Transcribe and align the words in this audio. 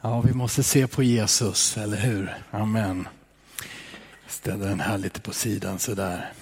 Ja, 0.00 0.20
vi 0.20 0.34
måste 0.34 0.62
se 0.62 0.86
på 0.86 1.02
Jesus, 1.02 1.76
eller 1.76 1.96
hur? 1.96 2.34
Amen. 2.50 3.08
Ställer 4.26 4.68
den 4.68 4.80
här 4.80 4.98
lite 4.98 5.20
på 5.20 5.32
sidan 5.32 5.78
sådär. 5.78 6.32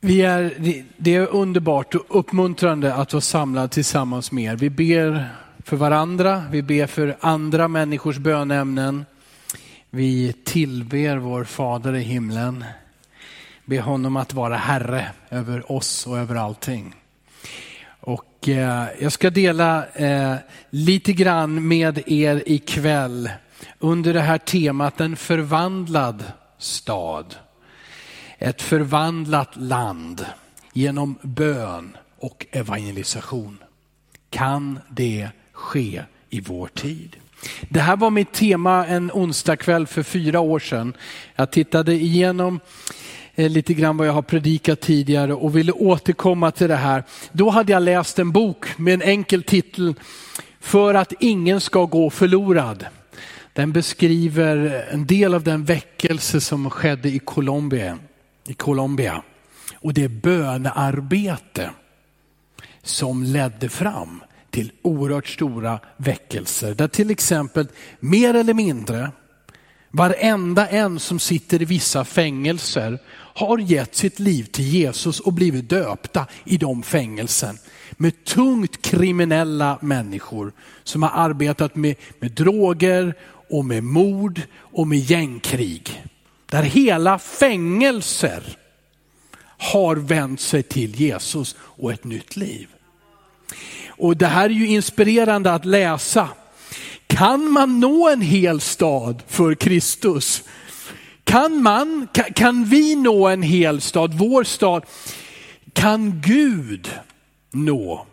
Vi 0.00 0.22
är, 0.22 0.54
det 0.96 1.14
är 1.14 1.26
underbart 1.26 1.94
och 1.94 2.18
uppmuntrande 2.18 2.94
att 2.94 3.12
vara 3.12 3.20
samlad 3.20 3.70
tillsammans 3.70 4.32
med 4.32 4.44
er. 4.44 4.56
Vi 4.56 4.70
ber 4.70 5.28
för 5.64 5.76
varandra, 5.76 6.44
vi 6.50 6.62
ber 6.62 6.86
för 6.86 7.16
andra 7.20 7.68
människors 7.68 8.18
bönämnen. 8.18 9.04
Vi 9.90 10.32
tillber 10.44 11.16
vår 11.16 11.44
Fader 11.44 11.94
i 11.94 12.02
himlen. 12.02 12.64
Be 13.64 13.80
honom 13.80 14.16
att 14.16 14.34
vara 14.34 14.56
Herre 14.56 15.08
över 15.30 15.72
oss 15.72 16.06
och 16.06 16.18
över 16.18 16.34
allting. 16.34 16.94
Och 18.40 18.48
eh, 18.48 18.86
jag 19.00 19.12
ska 19.12 19.30
dela 19.30 19.86
eh, 19.86 20.34
lite 20.70 21.12
grann 21.12 21.68
med 21.68 22.02
er 22.06 22.42
ikväll 22.46 23.30
under 23.78 24.12
det 24.12 24.20
här 24.20 24.38
temat 24.38 25.00
en 25.00 25.16
förvandlad 25.16 26.24
stad. 26.58 27.34
Ett 28.38 28.62
förvandlat 28.62 29.56
land 29.56 30.26
genom 30.72 31.18
bön 31.22 31.96
och 32.18 32.46
evangelisation. 32.50 33.58
Kan 34.30 34.78
det 34.90 35.28
ske 35.52 36.02
i 36.30 36.40
vår 36.40 36.66
tid? 36.66 37.16
Det 37.68 37.80
här 37.80 37.96
var 37.96 38.10
mitt 38.10 38.32
tema 38.32 38.86
en 38.86 39.10
onsdagkväll 39.14 39.86
för 39.86 40.02
fyra 40.02 40.40
år 40.40 40.58
sedan. 40.58 40.96
Jag 41.36 41.50
tittade 41.50 41.94
igenom 41.94 42.60
Eh, 43.38 43.50
lite 43.50 43.74
grann 43.74 43.96
vad 43.96 44.06
jag 44.06 44.12
har 44.12 44.22
predikat 44.22 44.80
tidigare 44.80 45.34
och 45.34 45.56
ville 45.56 45.72
återkomma 45.72 46.50
till 46.50 46.68
det 46.68 46.76
här. 46.76 47.04
Då 47.32 47.50
hade 47.50 47.72
jag 47.72 47.82
läst 47.82 48.18
en 48.18 48.32
bok 48.32 48.78
med 48.78 48.94
en 48.94 49.02
enkel 49.02 49.42
titel, 49.42 49.94
För 50.60 50.94
att 50.94 51.12
ingen 51.20 51.60
ska 51.60 51.84
gå 51.84 52.10
förlorad. 52.10 52.86
Den 53.52 53.72
beskriver 53.72 54.86
en 54.90 55.06
del 55.06 55.34
av 55.34 55.42
den 55.42 55.64
väckelse 55.64 56.40
som 56.40 56.70
skedde 56.70 57.08
i 57.08 57.18
Colombia. 57.18 57.98
I 58.46 58.54
Colombia. 58.54 59.22
Och 59.74 59.94
det 59.94 60.08
bönearbete 60.08 61.70
som 62.82 63.22
ledde 63.22 63.68
fram 63.68 64.20
till 64.50 64.72
oerhört 64.82 65.28
stora 65.28 65.80
väckelser. 65.96 66.74
Där 66.74 66.88
till 66.88 67.10
exempel 67.10 67.68
mer 68.00 68.34
eller 68.34 68.54
mindre 68.54 69.10
varenda 69.90 70.68
en 70.68 70.98
som 70.98 71.18
sitter 71.18 71.62
i 71.62 71.64
vissa 71.64 72.04
fängelser 72.04 72.98
har 73.38 73.58
gett 73.58 73.94
sitt 73.94 74.18
liv 74.18 74.44
till 74.44 74.64
Jesus 74.64 75.20
och 75.20 75.32
blivit 75.32 75.68
döpta 75.68 76.26
i 76.44 76.56
de 76.56 76.82
fängelsen. 76.82 77.58
Med 77.90 78.24
tungt 78.24 78.82
kriminella 78.82 79.78
människor 79.80 80.52
som 80.84 81.02
har 81.02 81.10
arbetat 81.10 81.76
med, 81.76 81.94
med 82.18 82.30
droger 82.30 83.14
och 83.50 83.64
med 83.64 83.84
mord 83.84 84.42
och 84.56 84.88
med 84.88 84.98
gängkrig. 84.98 86.04
Där 86.46 86.62
hela 86.62 87.18
fängelser 87.18 88.42
har 89.58 89.96
vänt 89.96 90.40
sig 90.40 90.62
till 90.62 91.00
Jesus 91.00 91.56
och 91.60 91.92
ett 91.92 92.04
nytt 92.04 92.36
liv. 92.36 92.68
Och 93.88 94.16
det 94.16 94.26
här 94.26 94.44
är 94.44 94.54
ju 94.54 94.66
inspirerande 94.66 95.54
att 95.54 95.64
läsa. 95.64 96.28
Kan 97.06 97.50
man 97.50 97.80
nå 97.80 98.08
en 98.08 98.20
hel 98.20 98.60
stad 98.60 99.22
för 99.26 99.54
Kristus? 99.54 100.42
Kan 101.28 101.62
man, 101.62 102.08
kan, 102.34 102.64
vi 102.64 102.96
nå 102.96 103.28
en 103.28 103.42
hel 103.42 103.80
stad, 103.80 104.14
vår 104.14 104.44
stad? 104.44 104.84
Kan 105.72 106.20
Gud 106.20 106.90
nå 107.52 108.06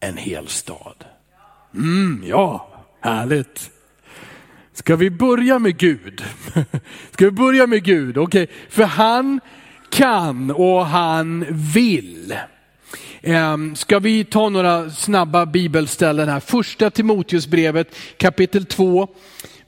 en 0.00 0.16
hel 0.16 0.48
stad? 0.48 1.04
Mm, 1.74 2.22
ja, 2.26 2.68
härligt. 3.00 3.70
Ska 4.72 4.96
vi 4.96 5.10
börja 5.10 5.58
med 5.58 5.78
Gud? 5.78 6.24
Ska 7.10 7.24
vi 7.24 7.30
börja 7.30 7.66
med 7.66 7.84
Gud? 7.84 8.18
Okej, 8.18 8.42
okay. 8.42 8.56
för 8.68 8.84
han 8.84 9.40
kan 9.90 10.50
och 10.50 10.86
han 10.86 11.46
vill. 11.50 12.34
Ehm, 13.22 13.76
ska 13.76 13.98
vi 13.98 14.24
ta 14.24 14.48
några 14.48 14.90
snabba 14.90 15.46
bibelställen 15.46 16.28
här? 16.28 16.40
Första 16.40 16.90
Timoteusbrevet 16.90 17.94
kapitel 18.16 18.64
2 18.64 19.08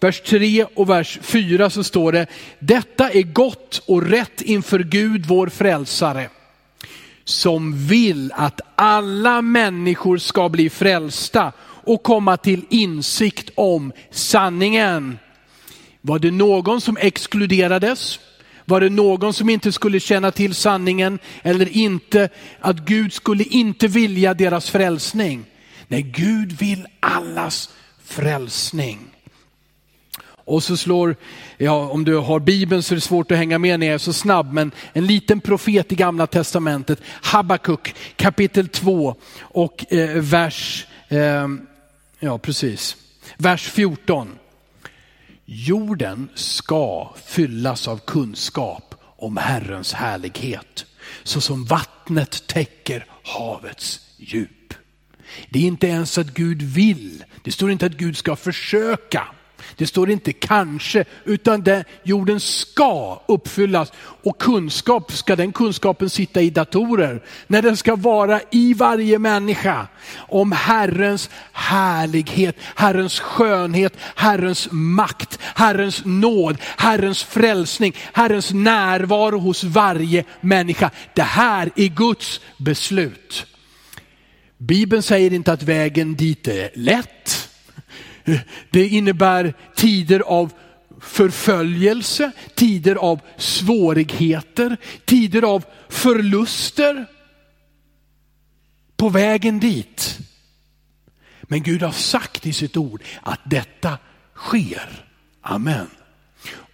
vers 0.01 0.21
3 0.21 0.65
och 0.75 0.91
vers 0.91 1.19
4 1.23 1.71
så 1.71 1.85
står 1.85 2.13
det, 2.13 2.27
detta 2.59 3.11
är 3.11 3.23
gott 3.23 3.83
och 3.87 4.03
rätt 4.03 4.41
inför 4.41 4.79
Gud 4.79 5.27
vår 5.27 5.49
frälsare, 5.49 6.29
som 7.25 7.87
vill 7.87 8.33
att 8.35 8.61
alla 8.75 9.43
människor 9.43 10.19
ska 10.19 10.49
bli 10.49 10.71
frälsta 10.71 11.53
och 11.85 12.03
komma 12.03 12.37
till 12.37 12.65
insikt 12.71 13.51
om 13.55 13.93
sanningen. 14.11 15.19
Var 16.01 16.19
det 16.19 16.31
någon 16.31 16.81
som 16.81 16.97
exkluderades? 16.97 18.19
Var 18.71 18.81
det 18.81 18.91
någon 18.91 19.35
som 19.35 19.51
inte 19.51 19.73
skulle 19.73 20.01
känna 20.01 20.31
till 20.31 20.55
sanningen 20.55 21.19
eller 21.43 21.69
inte, 21.69 22.29
att 22.61 22.77
Gud 22.77 23.13
skulle 23.13 23.45
inte 23.45 23.89
vilja 23.89 24.35
deras 24.35 24.71
frälsning? 24.71 25.45
Nej, 25.89 26.03
Gud 26.03 26.53
vill 26.53 26.87
allas 27.01 27.71
frälsning. 28.05 28.99
Och 30.45 30.63
så 30.63 30.77
slår, 30.77 31.17
ja 31.59 31.89
om 31.89 32.05
du 32.05 32.17
har 32.17 32.41
bibeln 32.41 32.83
så 32.83 32.95
är 32.95 32.97
det 32.97 33.01
svårt 33.01 33.31
att 33.31 33.39
hänga 33.39 33.59
med 33.59 33.81
när 33.81 33.87
jag 33.87 33.95
är 33.95 33.99
så 33.99 34.13
snabb, 34.13 34.53
men 34.53 34.73
en 34.93 35.07
liten 35.07 35.41
profet 35.41 35.93
i 35.93 35.95
gamla 35.95 36.27
testamentet, 36.27 37.01
Habakuk 37.05 37.95
kapitel 38.17 38.69
2 38.69 39.17
och 39.41 39.93
eh, 39.93 40.11
vers, 40.11 40.87
eh, 41.09 41.49
ja 42.21 42.39
precis, 42.39 42.97
vers 43.37 43.71
14. 43.71 44.29
Jorden 45.53 46.29
ska 46.35 47.15
fyllas 47.27 47.89
av 47.89 47.99
kunskap 47.99 48.95
om 49.03 49.37
Herrens 49.37 49.93
härlighet, 49.93 50.87
så 51.23 51.41
som 51.41 51.65
vattnet 51.65 52.47
täcker 52.47 53.07
havets 53.25 54.01
djup. 54.17 54.75
Det 55.49 55.59
är 55.59 55.63
inte 55.63 55.87
ens 55.87 56.19
att 56.19 56.35
Gud 56.35 56.63
vill, 56.63 57.25
det 57.45 57.53
står 57.53 57.71
inte 57.71 57.87
att 57.87 57.93
Gud 57.93 58.17
ska 58.17 58.37
försöka. 58.37 59.29
Det 59.77 59.87
står 59.87 60.11
inte 60.11 60.33
kanske, 60.33 61.05
utan 61.25 61.63
den, 61.63 61.85
jorden 62.03 62.41
ska 62.41 63.23
uppfyllas. 63.29 63.93
Och 64.23 64.39
kunskap, 64.39 65.13
ska 65.13 65.37
den 65.37 65.53
kunskapen 65.53 66.11
sitta 66.11 66.43
i 66.43 66.51
datorer? 66.51 67.23
När 67.47 67.63
den 67.63 67.77
ska 67.77 67.97
vara 67.97 68.41
i 68.51 68.75
varje 68.75 69.19
människa. 69.19 69.87
Om 70.17 70.53
Herrens 70.53 71.31
härlighet, 71.53 72.57
Herrens 72.75 73.21
skönhet, 73.21 73.93
Herrens 74.15 74.69
makt, 74.71 75.39
Herrens 75.43 76.03
nåd, 76.05 76.59
Herrens 76.77 77.23
frälsning, 77.23 77.97
Herrens 78.13 78.51
närvaro 78.53 79.39
hos 79.39 79.65
varje 79.65 80.25
människa. 80.41 80.91
Det 81.15 81.23
här 81.23 81.71
är 81.77 81.89
Guds 81.89 82.41
beslut. 82.57 83.47
Bibeln 84.59 85.03
säger 85.03 85.33
inte 85.33 85.53
att 85.53 85.63
vägen 85.63 86.15
dit 86.15 86.49
är 86.49 86.71
lätt. 86.75 87.40
Det 88.71 88.89
innebär 88.89 89.55
tider 89.75 90.21
av 90.21 90.53
förföljelse, 91.01 92.31
tider 92.55 92.97
av 92.97 93.21
svårigheter, 93.37 94.77
tider 95.05 95.43
av 95.43 95.65
förluster 95.89 97.07
på 98.97 99.09
vägen 99.09 99.61
dit. 99.61 100.19
Men 101.43 101.63
Gud 101.63 101.83
har 101.83 101.93
sagt 101.93 102.47
i 102.47 102.53
sitt 102.53 102.77
ord 102.77 103.03
att 103.23 103.41
detta 103.45 103.99
sker. 104.35 105.05
Amen. 105.43 105.87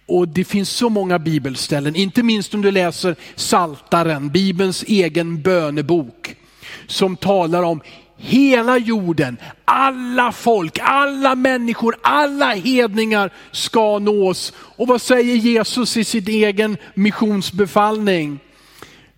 Och 0.05 0.27
det 0.27 0.43
finns 0.43 0.69
så 0.69 0.89
många 0.89 1.19
bibelställen, 1.19 1.95
inte 1.95 2.23
minst 2.23 2.53
om 2.53 2.61
du 2.61 2.71
läser 2.71 3.15
Saltaren, 3.35 4.29
Bibelns 4.29 4.83
egen 4.83 5.41
bönebok, 5.41 6.35
som 6.87 7.15
talar 7.15 7.63
om 7.63 7.81
hela 8.17 8.77
jorden, 8.77 9.37
alla 9.65 10.31
folk, 10.31 10.79
alla 10.81 11.35
människor, 11.35 11.95
alla 12.01 12.53
hedningar 12.53 13.33
ska 13.51 13.99
nås. 13.99 14.53
Och 14.57 14.87
vad 14.87 15.01
säger 15.01 15.35
Jesus 15.35 15.97
i 15.97 16.03
sin 16.03 16.27
egen 16.27 16.77
missionsbefallning? 16.93 18.39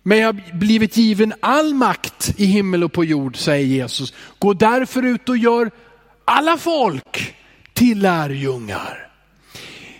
Men 0.02 0.18
jag 0.18 0.26
har 0.26 0.58
blivit 0.58 0.96
given 0.96 1.34
all 1.40 1.74
makt 1.74 2.34
i 2.36 2.44
himmel 2.44 2.84
och 2.84 2.92
på 2.92 3.04
jord, 3.04 3.36
säger 3.36 3.66
Jesus. 3.66 4.14
Gå 4.38 4.52
därför 4.52 5.02
ut 5.02 5.28
och 5.28 5.36
gör 5.36 5.70
alla 6.24 6.56
folk 6.56 7.34
till 7.72 7.98
lärjungar. 7.98 9.08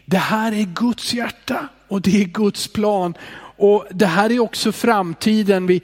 Det 0.04 0.18
här 0.18 0.52
är 0.52 0.62
Guds 0.74 1.14
hjärta 1.14 1.68
och 1.88 2.00
det 2.00 2.22
är 2.22 2.24
Guds 2.24 2.68
plan. 2.68 3.14
Och 3.60 3.86
Det 3.90 4.06
här 4.06 4.32
är 4.32 4.40
också 4.40 4.72
framtiden. 4.72 5.66
Vi, 5.66 5.82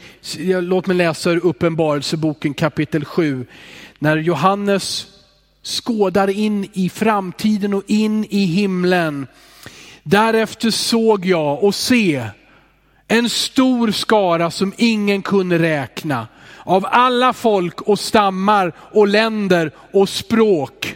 låt 0.60 0.86
mig 0.86 0.96
läsa 0.96 1.30
ur 1.30 1.46
Uppenbarelseboken 1.46 2.54
kapitel 2.54 3.04
7. 3.04 3.46
När 3.98 4.16
Johannes 4.16 5.06
skådar 5.62 6.28
in 6.30 6.68
i 6.72 6.88
framtiden 6.88 7.74
och 7.74 7.82
in 7.86 8.24
i 8.30 8.44
himlen. 8.44 9.26
Därefter 10.02 10.70
såg 10.70 11.26
jag 11.26 11.64
och 11.64 11.74
se 11.74 12.26
en 13.08 13.28
stor 13.28 13.90
skara 13.90 14.50
som 14.50 14.72
ingen 14.76 15.22
kunde 15.22 15.58
räkna 15.58 16.28
av 16.64 16.86
alla 16.90 17.32
folk 17.32 17.80
och 17.80 17.98
stammar 17.98 18.72
och 18.78 19.08
länder 19.08 19.70
och 19.92 20.08
språk. 20.08 20.94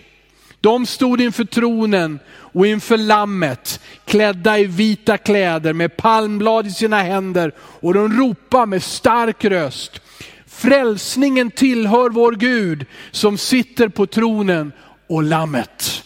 De 0.60 0.86
stod 0.86 1.20
inför 1.20 1.44
tronen 1.44 2.18
och 2.30 2.66
inför 2.66 2.96
lammet, 2.96 3.80
klädda 4.10 4.58
i 4.58 4.64
vita 4.64 5.18
kläder 5.18 5.72
med 5.72 5.96
palmblad 5.96 6.66
i 6.66 6.70
sina 6.70 7.02
händer 7.02 7.52
och 7.58 7.94
de 7.94 8.18
ropar 8.18 8.66
med 8.66 8.82
stark 8.82 9.44
röst. 9.44 10.00
Frälsningen 10.46 11.50
tillhör 11.50 12.10
vår 12.10 12.32
Gud 12.32 12.86
som 13.10 13.38
sitter 13.38 13.88
på 13.88 14.06
tronen 14.06 14.72
och 15.08 15.22
lammet. 15.22 16.02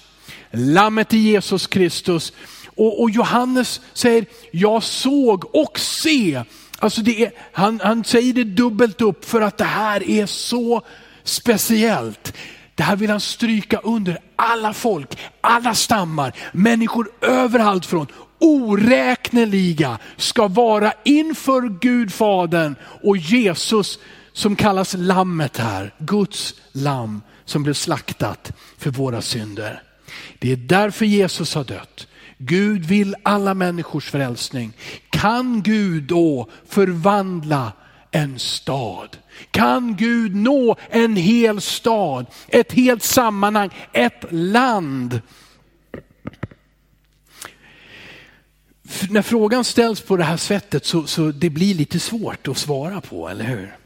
Lammet 0.50 1.14
i 1.14 1.18
Jesus 1.18 1.66
Kristus. 1.66 2.32
Och, 2.76 3.02
och 3.02 3.10
Johannes 3.10 3.80
säger, 3.92 4.26
jag 4.50 4.82
såg 4.82 5.54
och 5.54 5.78
se. 5.78 6.42
Alltså 6.78 7.00
det 7.00 7.24
är, 7.24 7.32
han, 7.52 7.80
han 7.84 8.04
säger 8.04 8.32
det 8.32 8.44
dubbelt 8.44 9.00
upp 9.00 9.24
för 9.24 9.40
att 9.40 9.58
det 9.58 9.64
här 9.64 10.10
är 10.10 10.26
så 10.26 10.82
speciellt. 11.22 12.34
Det 12.74 12.82
här 12.82 12.96
vill 12.96 13.10
han 13.10 13.20
stryka 13.20 13.78
under. 13.78 14.18
Alla 14.36 14.72
folk, 14.72 15.18
alla 15.40 15.74
stammar, 15.74 16.32
människor 16.52 17.10
överallt 17.20 17.86
från, 17.86 18.06
oräkneliga, 18.38 19.98
ska 20.16 20.48
vara 20.48 20.92
inför 21.04 21.78
Gud 21.80 22.12
Fadern 22.12 22.74
och 23.02 23.16
Jesus 23.16 23.98
som 24.32 24.56
kallas 24.56 24.94
lammet 24.98 25.56
här, 25.56 25.94
Guds 25.98 26.54
lamm 26.72 27.22
som 27.44 27.62
blev 27.62 27.74
slaktat 27.74 28.52
för 28.78 28.90
våra 28.90 29.22
synder. 29.22 29.82
Det 30.38 30.52
är 30.52 30.56
därför 30.56 31.04
Jesus 31.04 31.54
har 31.54 31.64
dött. 31.64 32.06
Gud 32.38 32.84
vill 32.84 33.14
alla 33.22 33.54
människors 33.54 34.10
frälsning. 34.10 34.72
Kan 35.10 35.62
Gud 35.62 36.02
då 36.02 36.48
förvandla 36.68 37.72
en 38.14 38.38
stad? 38.38 39.16
Kan 39.50 39.96
Gud 39.96 40.34
nå 40.34 40.76
en 40.90 41.16
hel 41.16 41.60
stad, 41.60 42.26
ett 42.48 42.72
helt 42.72 43.02
sammanhang, 43.02 43.70
ett 43.92 44.24
land? 44.30 45.20
När 49.10 49.22
frågan 49.22 49.64
ställs 49.64 50.00
på 50.00 50.16
det 50.16 50.24
här 50.24 50.36
sättet 50.36 50.84
så, 50.84 51.06
så 51.06 51.30
det 51.30 51.50
blir 51.50 51.74
lite 51.74 52.00
svårt 52.00 52.48
att 52.48 52.58
svara 52.58 53.00
på, 53.00 53.28
eller 53.28 53.44
hur? 53.44 53.76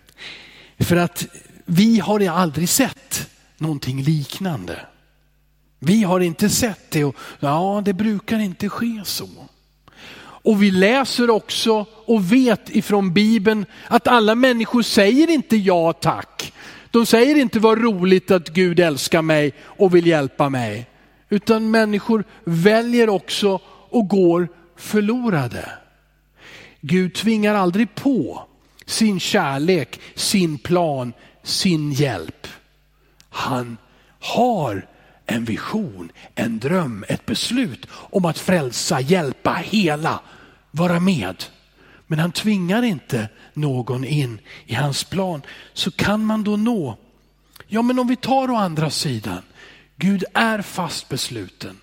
För 0.79 0.97
att 0.97 1.27
vi 1.65 1.99
har 1.99 2.29
aldrig 2.29 2.69
sett 2.69 3.31
någonting 3.57 4.03
liknande. 4.03 4.87
Vi 5.79 6.03
har 6.03 6.21
inte 6.21 6.49
sett 6.51 6.91
det 6.91 7.05
och 7.05 7.17
ja, 7.41 7.83
det 7.85 7.93
brukar 7.93 8.39
inte 8.39 8.69
ske 8.69 9.01
så. 9.05 9.29
Och 10.49 10.62
vi 10.62 10.71
läser 10.71 11.31
också 11.31 11.87
och 12.06 12.33
vet 12.33 12.77
ifrån 12.77 13.12
Bibeln 13.12 13.67
att 13.89 14.09
alla 14.09 14.35
människor 14.35 14.83
säger 14.83 15.31
inte 15.31 15.56
ja 15.56 15.93
tack. 15.93 16.53
De 16.91 17.06
säger 17.06 17.37
inte 17.37 17.59
vad 17.59 17.83
roligt 17.83 18.31
att 18.31 18.49
Gud 18.49 18.81
älskar 18.81 19.23
mig 19.23 19.53
och 19.61 19.95
vill 19.95 20.06
hjälpa 20.06 20.49
mig. 20.49 20.87
Utan 21.29 21.71
människor 21.71 22.25
väljer 22.45 23.09
också 23.09 23.61
och 23.91 24.09
går 24.09 24.49
förlorade. 24.77 25.69
Gud 26.81 27.15
tvingar 27.15 27.55
aldrig 27.55 27.94
på 27.94 28.47
sin 28.87 29.21
kärlek, 29.21 30.01
sin 30.15 30.59
plan, 30.59 31.12
sin 31.43 31.93
hjälp. 31.93 32.47
Han 33.31 33.77
har 34.21 34.87
en 35.27 35.44
vision, 35.44 36.12
en 36.35 36.59
dröm, 36.59 37.05
ett 37.09 37.27
beslut 37.27 37.87
om 37.91 38.25
att 38.25 38.39
frälsa, 38.39 39.01
hjälpa, 39.01 39.55
hela, 39.55 40.21
vara 40.70 41.00
med. 41.00 41.44
Men 42.06 42.19
han 42.19 42.32
tvingar 42.32 42.82
inte 42.82 43.29
någon 43.55 44.05
in 44.05 44.41
i 44.67 44.75
hans 44.75 45.05
plan. 45.05 45.43
Så 45.73 45.91
kan 45.91 46.25
man 46.25 46.44
då 46.44 46.56
nå? 46.56 46.97
Ja 47.67 47.82
men 47.82 47.99
om 47.99 48.06
vi 48.06 48.17
tar 48.17 48.50
å 48.50 48.56
andra 48.56 48.91
sidan, 48.91 49.43
Gud 49.97 50.25
är 50.35 50.62
fast 50.62 51.09
besluten 51.09 51.76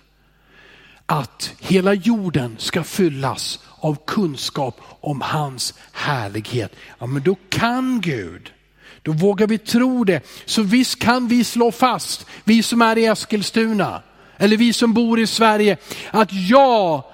att 1.06 1.52
hela 1.60 1.94
jorden 1.94 2.56
ska 2.58 2.84
fyllas 2.84 3.60
av 3.80 3.96
kunskap 4.06 4.80
om 5.00 5.20
hans 5.20 5.74
härlighet. 5.92 6.76
Ja 6.98 7.06
men 7.06 7.22
då 7.22 7.36
kan 7.48 8.00
Gud 8.00 8.52
då 9.06 9.12
vågar 9.12 9.46
vi 9.46 9.58
tro 9.58 10.04
det. 10.04 10.20
Så 10.44 10.62
visst 10.62 10.98
kan 10.98 11.28
vi 11.28 11.44
slå 11.44 11.72
fast, 11.72 12.26
vi 12.44 12.62
som 12.62 12.82
är 12.82 12.98
i 12.98 13.06
Eskilstuna, 13.06 14.02
eller 14.36 14.56
vi 14.56 14.72
som 14.72 14.94
bor 14.94 15.20
i 15.20 15.26
Sverige, 15.26 15.76
att 16.10 16.28
ja, 16.32 17.10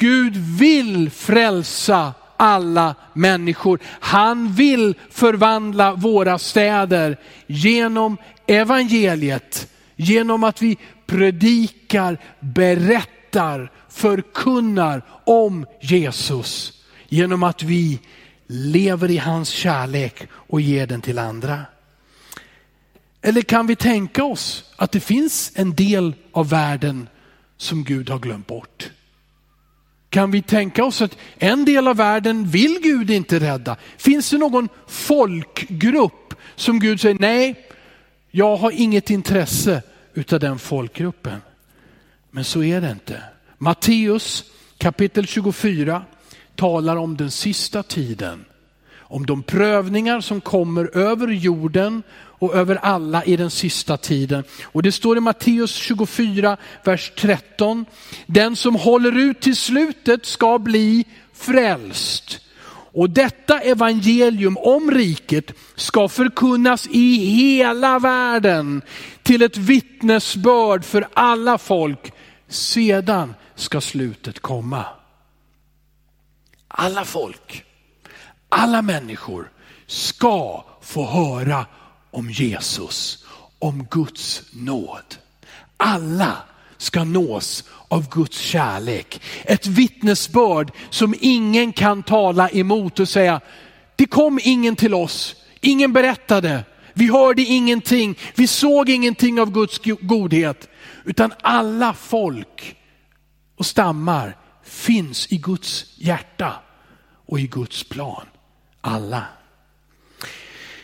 Gud 0.00 0.36
vill 0.36 1.10
frälsa 1.10 2.14
alla 2.36 2.94
människor. 3.12 3.78
Han 4.00 4.52
vill 4.52 4.94
förvandla 5.10 5.94
våra 5.94 6.38
städer 6.38 7.16
genom 7.46 8.16
evangeliet, 8.46 9.68
genom 9.96 10.44
att 10.44 10.62
vi 10.62 10.78
predikar, 11.06 12.18
berättar, 12.40 13.72
förkunnar 13.88 15.02
om 15.24 15.66
Jesus. 15.80 16.72
Genom 17.08 17.42
att 17.42 17.62
vi 17.62 18.00
lever 18.46 19.10
i 19.10 19.18
hans 19.18 19.48
kärlek 19.48 20.28
och 20.32 20.60
ger 20.60 20.86
den 20.86 21.00
till 21.00 21.18
andra? 21.18 21.60
Eller 23.22 23.42
kan 23.42 23.66
vi 23.66 23.76
tänka 23.76 24.24
oss 24.24 24.64
att 24.76 24.92
det 24.92 25.00
finns 25.00 25.52
en 25.54 25.74
del 25.74 26.14
av 26.32 26.48
världen 26.48 27.08
som 27.56 27.84
Gud 27.84 28.10
har 28.10 28.18
glömt 28.18 28.46
bort? 28.46 28.90
Kan 30.10 30.30
vi 30.30 30.42
tänka 30.42 30.84
oss 30.84 31.02
att 31.02 31.16
en 31.38 31.64
del 31.64 31.88
av 31.88 31.96
världen 31.96 32.44
vill 32.44 32.78
Gud 32.82 33.10
inte 33.10 33.38
rädda? 33.40 33.76
Finns 33.96 34.30
det 34.30 34.38
någon 34.38 34.68
folkgrupp 34.86 36.34
som 36.56 36.80
Gud 36.80 37.00
säger, 37.00 37.16
nej, 37.20 37.66
jag 38.30 38.56
har 38.56 38.70
inget 38.70 39.10
intresse 39.10 39.82
utav 40.14 40.40
den 40.40 40.58
folkgruppen. 40.58 41.40
Men 42.30 42.44
så 42.44 42.62
är 42.62 42.80
det 42.80 42.90
inte. 42.90 43.22
Matteus 43.58 44.44
kapitel 44.78 45.26
24, 45.26 46.04
talar 46.56 46.96
om 46.96 47.16
den 47.16 47.30
sista 47.30 47.82
tiden. 47.82 48.44
Om 49.10 49.26
de 49.26 49.42
prövningar 49.42 50.20
som 50.20 50.40
kommer 50.40 50.96
över 50.96 51.28
jorden 51.28 52.02
och 52.12 52.54
över 52.54 52.76
alla 52.76 53.24
i 53.24 53.36
den 53.36 53.50
sista 53.50 53.96
tiden. 53.96 54.44
Och 54.64 54.82
det 54.82 54.92
står 54.92 55.16
i 55.16 55.20
Matteus 55.20 55.74
24, 55.74 56.56
vers 56.84 57.12
13. 57.16 57.86
Den 58.26 58.56
som 58.56 58.74
håller 58.74 59.18
ut 59.18 59.40
till 59.40 59.56
slutet 59.56 60.26
ska 60.26 60.58
bli 60.58 61.04
frälst. 61.34 62.40
Och 62.92 63.10
detta 63.10 63.60
evangelium 63.60 64.56
om 64.56 64.90
riket 64.90 65.52
ska 65.74 66.08
förkunnas 66.08 66.86
i 66.86 67.16
hela 67.16 67.98
världen 67.98 68.82
till 69.22 69.42
ett 69.42 69.56
vittnesbörd 69.56 70.84
för 70.84 71.08
alla 71.14 71.58
folk. 71.58 72.12
Sedan 72.48 73.34
ska 73.54 73.80
slutet 73.80 74.40
komma. 74.40 74.84
Alla 76.68 77.04
folk, 77.04 77.64
alla 78.50 78.82
människor 78.82 79.50
ska 79.86 80.64
få 80.82 81.06
höra 81.06 81.66
om 82.10 82.30
Jesus, 82.30 83.24
om 83.58 83.86
Guds 83.90 84.42
nåd. 84.52 85.16
Alla 85.76 86.36
ska 86.76 87.04
nås 87.04 87.64
av 87.88 88.08
Guds 88.08 88.38
kärlek. 88.38 89.20
Ett 89.44 89.66
vittnesbörd 89.66 90.72
som 90.90 91.14
ingen 91.20 91.72
kan 91.72 92.02
tala 92.02 92.50
emot 92.50 93.00
och 93.00 93.08
säga, 93.08 93.40
det 93.96 94.06
kom 94.06 94.40
ingen 94.42 94.76
till 94.76 94.94
oss, 94.94 95.36
ingen 95.60 95.92
berättade, 95.92 96.64
vi 96.94 97.06
hörde 97.06 97.42
ingenting, 97.42 98.18
vi 98.34 98.46
såg 98.46 98.88
ingenting 98.88 99.40
av 99.40 99.50
Guds 99.50 99.80
godhet. 100.00 100.68
Utan 101.04 101.32
alla 101.40 101.94
folk 101.94 102.76
och 103.56 103.66
stammar 103.66 104.36
finns 104.64 105.32
i 105.32 105.36
Guds 105.36 105.86
hjärta 105.96 106.52
och 107.26 107.40
i 107.40 107.46
Guds 107.46 107.84
plan. 107.84 108.26
Alla. 108.80 109.22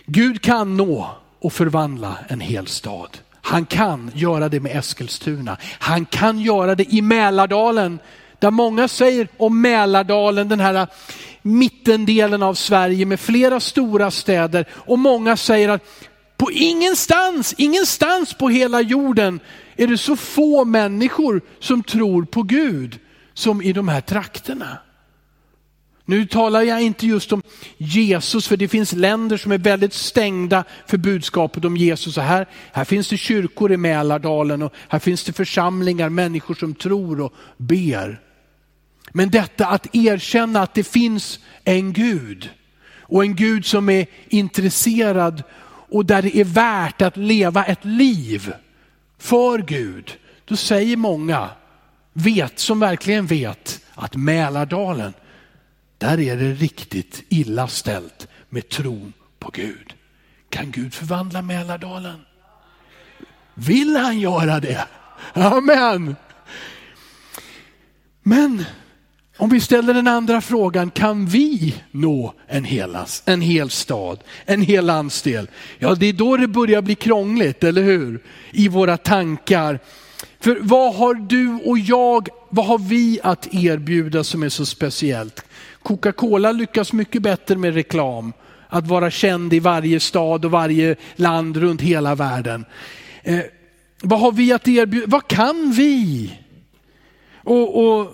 Gud 0.07 0.43
kan 0.43 0.77
nå 0.77 1.11
och 1.39 1.53
förvandla 1.53 2.19
en 2.29 2.41
hel 2.41 2.67
stad. 2.67 3.19
Han 3.41 3.67
kan 3.67 4.11
göra 4.15 4.49
det 4.49 4.61
med 4.61 4.77
Eskilstuna. 4.77 5.57
Han 5.79 6.05
kan 6.05 6.41
göra 6.41 6.75
det 6.75 6.95
i 6.95 7.03
Mälardalen. 7.03 7.99
Där 8.39 8.51
många 8.51 8.89
säger 8.89 9.29
om 9.37 9.61
Mälardalen, 9.61 10.49
den 10.49 10.61
här 10.61 10.87
mittendelen 11.43 12.43
av 12.43 12.55
Sverige 12.55 13.07
med 13.07 13.21
flera 13.21 13.61
stora 13.61 14.11
städer. 14.11 14.67
Och 14.73 14.99
många 14.99 15.37
säger 15.37 15.69
att 15.69 15.83
på 16.37 16.51
ingenstans, 16.53 17.55
ingenstans 17.59 18.35
på 18.35 18.49
hela 18.49 18.81
jorden 18.81 19.41
är 19.77 19.87
det 19.87 19.99
så 19.99 20.17
få 20.17 20.65
människor 20.65 21.41
som 21.61 21.83
tror 21.83 22.25
på 22.25 22.43
Gud 22.43 22.99
som 23.35 23.63
i 23.63 23.73
de 23.73 23.89
här 23.89 24.01
trakterna. 24.01 24.79
Nu 26.09 26.27
talar 26.27 26.63
jag 26.63 26.83
inte 26.83 27.07
just 27.07 27.33
om 27.33 27.43
Jesus, 27.77 28.49
för 28.49 28.57
det 28.57 28.69
finns 28.69 28.93
länder 28.93 29.37
som 29.37 29.53
är 29.53 29.59
väldigt 29.59 29.93
stängda 29.93 30.65
för 30.87 30.99
budskapet 30.99 31.65
om 31.65 31.77
Jesus. 31.77 32.17
här, 32.17 32.47
här 32.73 32.85
finns 32.85 33.09
det 33.09 33.17
kyrkor 33.17 33.73
i 33.73 33.77
Mälardalen 33.77 34.63
och 34.63 34.73
här 34.89 34.99
finns 34.99 35.25
det 35.25 35.33
församlingar, 35.33 36.09
människor 36.09 36.55
som 36.55 36.75
tror 36.75 37.21
och 37.21 37.35
ber. 37.57 38.21
Men 39.13 39.31
detta 39.31 39.67
att 39.67 39.97
erkänna 39.97 40.63
att 40.63 40.75
det 40.75 40.85
finns 40.85 41.41
en 41.65 41.93
Gud 41.93 42.51
Och 43.09 43.25
en 43.25 43.37
Gud 43.37 43.67
som 43.67 43.89
är 43.89 44.07
intresserad 44.29 45.43
och 45.89 46.07
där 46.07 46.23
det 46.23 46.37
är 46.37 46.45
värt 46.45 47.03
att 47.03 47.17
leva 47.17 47.65
ett 47.65 47.85
liv 47.85 48.53
för 49.19 49.59
Gud. 49.59 50.17
Då 50.45 50.57
säger 50.57 50.97
många, 50.97 51.49
vet, 52.13 52.59
som 52.59 52.81
verkligen 52.81 53.27
vet, 53.27 53.81
att 53.95 54.17
Mälardalen, 54.17 55.15
där 55.99 56.21
är 56.21 56.37
det 56.37 56.53
riktigt 56.53 57.25
illa 57.29 57.69
ställt 57.69 58.29
med 58.49 58.69
tron 58.69 59.13
på 59.39 59.51
Gud. 59.51 59.95
Kan 60.49 60.71
Gud 60.71 60.95
förvandla 60.95 61.43
Mälardalen? 61.43 62.21
Vill 63.55 63.97
han 63.97 64.21
göra 64.21 64.61
det? 64.61 64.89
Amen. 65.35 66.17
Men 68.23 68.65
om 69.37 69.51
vi 69.51 69.61
ställer 69.61 69.95
den 69.95 70.09
andra 70.09 70.41
frågan, 70.41 70.91
kan 70.91 71.27
vi 71.27 71.75
nå 71.91 72.35
en, 72.47 72.65
helas, 72.65 73.23
en 73.27 73.41
hel 73.41 73.71
stad, 73.71 74.21
en 74.45 74.63
hel 74.63 74.87
landsdel? 74.87 75.49
Ja, 75.79 75.95
det 75.95 76.07
är 76.07 76.13
då 76.13 76.37
det 76.37 76.49
börjar 76.49 76.83
bli 76.83 76.95
krångligt, 76.95 77.65
eller 77.65 77.83
hur? 77.83 78.23
I 78.51 78.69
våra 78.69 78.97
tankar. 78.97 79.79
För 80.41 80.59
vad 80.61 80.95
har 80.95 81.15
du 81.15 81.55
och 81.65 81.79
jag, 81.79 82.29
vad 82.49 82.67
har 82.67 82.79
vi 82.79 83.21
att 83.23 83.55
erbjuda 83.55 84.25
som 84.25 84.43
är 84.43 84.49
så 84.49 84.67
speciellt? 84.67 85.46
Coca-Cola 85.87 86.53
lyckas 86.53 86.93
mycket 86.93 87.23
bättre 87.23 87.57
med 87.57 87.75
reklam, 87.75 88.33
att 88.69 88.87
vara 88.87 89.11
känd 89.11 89.53
i 89.53 89.59
varje 89.59 90.01
stad 90.01 90.45
och 90.45 90.51
varje 90.51 90.97
land 91.17 91.57
runt 91.57 91.81
hela 91.81 92.15
världen. 92.15 92.65
Eh, 93.23 93.41
vad 94.03 94.21
har 94.21 94.33
vi 94.33 94.53
att 94.53 94.69
erbjuda? 94.69 95.07
Vad 95.09 95.29
kan 95.29 95.73
vi? 95.73 96.33
Och, 97.35 97.85
och 97.85 98.13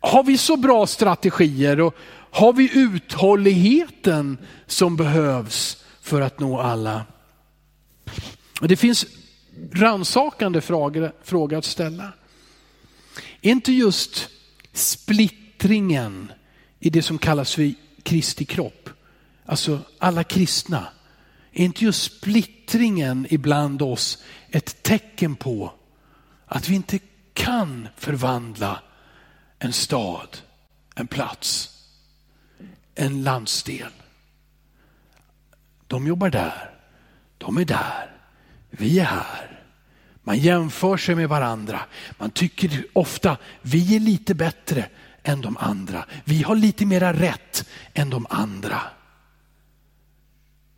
har 0.00 0.22
vi 0.22 0.38
så 0.38 0.56
bra 0.56 0.86
strategier 0.86 1.80
och 1.80 1.96
har 2.30 2.52
vi 2.52 2.70
uthålligheten 2.74 4.38
som 4.66 4.96
behövs 4.96 5.84
för 6.02 6.20
att 6.20 6.40
nå 6.40 6.60
alla? 6.60 7.04
Det 8.60 8.76
finns 8.76 9.06
rannsakande 9.72 10.60
frågor 10.60 11.58
att 11.58 11.64
ställa. 11.64 12.12
Är 13.42 13.50
inte 13.50 13.72
just 13.72 14.28
splittringen 14.72 16.32
i 16.84 16.90
det 16.90 17.02
som 17.02 17.18
kallas 17.18 17.54
för 17.54 17.74
Kristi 18.02 18.44
kropp, 18.44 18.90
alltså 19.46 19.80
alla 19.98 20.24
kristna, 20.24 20.86
är 21.52 21.64
inte 21.64 21.84
just 21.84 22.02
splittringen 22.02 23.26
ibland 23.30 23.82
oss 23.82 24.22
ett 24.50 24.82
tecken 24.82 25.36
på 25.36 25.72
att 26.46 26.68
vi 26.68 26.74
inte 26.74 26.98
kan 27.34 27.88
förvandla 27.96 28.82
en 29.58 29.72
stad, 29.72 30.38
en 30.94 31.06
plats, 31.06 31.70
en 32.94 33.22
landsdel. 33.22 33.92
De 35.86 36.06
jobbar 36.06 36.30
där, 36.30 36.70
de 37.38 37.56
är 37.56 37.64
där, 37.64 38.16
vi 38.70 38.98
är 38.98 39.04
här. 39.04 39.62
Man 40.22 40.38
jämför 40.38 40.96
sig 40.96 41.14
med 41.14 41.28
varandra. 41.28 41.80
Man 42.18 42.30
tycker 42.30 42.86
ofta 42.92 43.36
vi 43.62 43.96
är 43.96 44.00
lite 44.00 44.34
bättre 44.34 44.88
än 45.22 45.40
de 45.40 45.56
andra. 45.56 46.04
Vi 46.24 46.42
har 46.42 46.56
lite 46.56 46.86
mera 46.86 47.12
rätt 47.12 47.68
än 47.94 48.10
de 48.10 48.26
andra. 48.30 48.80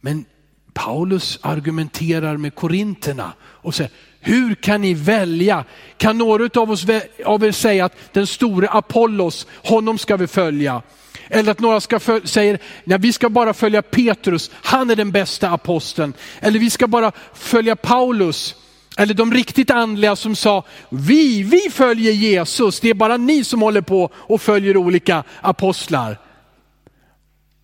Men 0.01 0.25
Paulus 0.73 1.39
argumenterar 1.43 2.37
med 2.37 2.55
korinterna 2.55 3.33
och 3.43 3.75
säger, 3.75 3.93
hur 4.21 4.55
kan 4.55 4.81
ni 4.81 4.95
välja? 4.95 5.65
Kan 5.97 6.19
några 6.19 6.61
av, 6.61 6.71
oss, 6.71 6.87
av 7.25 7.45
er 7.45 7.53
säga 7.53 7.85
att 7.85 7.97
den 8.13 8.27
store 8.27 8.69
Apollos, 8.69 9.47
honom 9.65 9.99
ska 9.99 10.17
vi 10.17 10.27
följa? 10.27 10.83
Eller 11.29 11.53
att 11.53 11.61
några 11.61 11.81
ska 11.81 12.01
följa, 12.01 12.27
säger, 12.27 12.59
nej, 12.85 12.99
vi 12.99 13.13
ska 13.13 13.29
bara 13.29 13.55
följa 13.55 13.83
Petrus, 13.83 14.51
han 14.55 14.91
är 14.91 14.97
den 14.97 15.13
bästa 15.13 15.51
aposteln. 15.51 16.13
Eller 16.41 16.59
vi 16.59 16.71
ska 16.71 16.87
bara 16.87 17.13
följa 17.35 17.77
Paulus. 17.77 18.55
Eller 18.97 19.15
de 19.15 19.33
riktigt 19.33 19.71
andliga 19.71 20.17
som 20.17 20.37
sa, 20.37 20.65
vi, 20.89 21.43
vi 21.43 21.61
följer 21.71 22.13
Jesus, 22.13 22.81
det 22.81 22.91
är 22.91 22.95
bara 22.95 23.17
ni 23.17 23.45
som 23.45 23.63
håller 23.63 23.81
på 23.81 24.11
och 24.15 24.43
följer 24.43 24.77
olika 24.77 25.25
apostlar. 25.41 26.19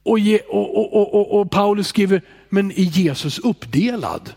Och, 0.03 0.19
och, 0.49 1.15
och, 1.15 1.41
och 1.41 1.51
Paulus 1.51 1.89
skriver, 1.89 2.23
men 2.49 2.71
är 2.71 2.83
Jesus 2.83 3.39
uppdelad? 3.39 4.33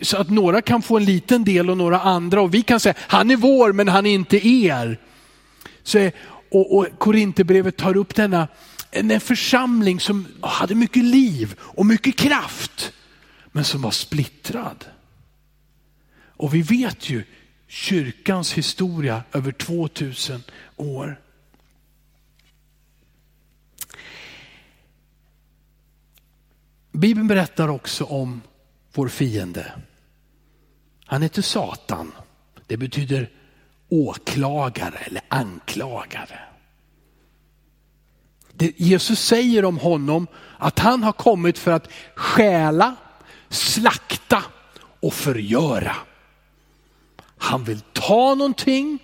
Så 0.00 0.16
att 0.16 0.30
några 0.30 0.62
kan 0.62 0.82
få 0.82 0.96
en 0.96 1.04
liten 1.04 1.44
del 1.44 1.70
och 1.70 1.76
några 1.76 2.00
andra 2.00 2.42
och 2.42 2.54
vi 2.54 2.62
kan 2.62 2.80
säga, 2.80 2.94
han 2.98 3.30
är 3.30 3.36
vår 3.36 3.72
men 3.72 3.88
han 3.88 4.06
är 4.06 4.14
inte 4.14 4.48
er. 4.48 5.00
Så, 5.82 6.10
och, 6.50 6.78
och 6.78 6.86
Korinthierbrevet 6.98 7.76
tar 7.76 7.96
upp 7.96 8.14
denna 8.14 8.48
en 8.90 9.20
församling 9.20 10.00
som 10.00 10.26
hade 10.40 10.74
mycket 10.74 11.04
liv 11.04 11.54
och 11.60 11.86
mycket 11.86 12.16
kraft, 12.16 12.92
men 13.52 13.64
som 13.64 13.82
var 13.82 13.90
splittrad. 13.90 14.84
Och 16.36 16.54
vi 16.54 16.62
vet 16.62 17.10
ju 17.10 17.24
kyrkans 17.66 18.52
historia 18.52 19.22
över 19.32 19.52
2000 19.52 20.42
år. 20.76 21.20
Bibeln 26.92 27.28
berättar 27.28 27.68
också 27.68 28.04
om 28.04 28.42
vår 28.92 29.08
fiende. 29.08 29.72
Han 31.06 31.22
heter 31.22 31.42
Satan. 31.42 32.12
Det 32.66 32.76
betyder 32.76 33.30
åklagare 33.88 34.98
eller 34.98 35.22
anklagare. 35.28 36.38
Det 38.52 38.80
Jesus 38.80 39.20
säger 39.20 39.64
om 39.64 39.78
honom 39.78 40.26
att 40.58 40.78
han 40.78 41.02
har 41.02 41.12
kommit 41.12 41.58
för 41.58 41.72
att 41.72 41.88
stjäla, 42.14 42.96
slakta 43.48 44.44
och 45.00 45.14
förgöra. 45.14 45.96
Han 47.44 47.64
vill 47.64 47.80
ta 47.80 48.34
någonting, 48.34 48.98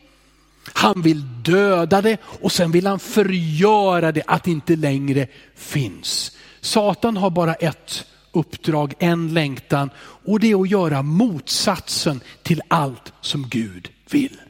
han 0.73 1.03
vill 1.03 1.43
döda 1.43 2.03
det 2.03 2.19
och 2.25 2.53
sen 2.53 2.73
vill 2.73 2.87
han 2.87 2.99
förgöra 2.99 4.13
det 4.13 4.23
att 4.27 4.45
det 4.45 4.51
inte 4.51 4.77
längre 4.77 5.27
finns. 5.57 6.37
Satan 6.61 7.17
har 7.17 7.31
bara 7.31 7.55
ett 7.55 8.05
uppdrag, 8.33 8.95
en 8.99 9.35
längtan 9.35 9.91
och 10.25 10.41
det 10.41 10.51
är 10.51 10.63
att 10.63 10.71
göra 10.71 11.03
motsatsen 11.03 12.21
till 12.43 12.63
allt 12.69 13.13
som 13.21 13.49
Gud 13.49 13.91
vill. 14.11 14.41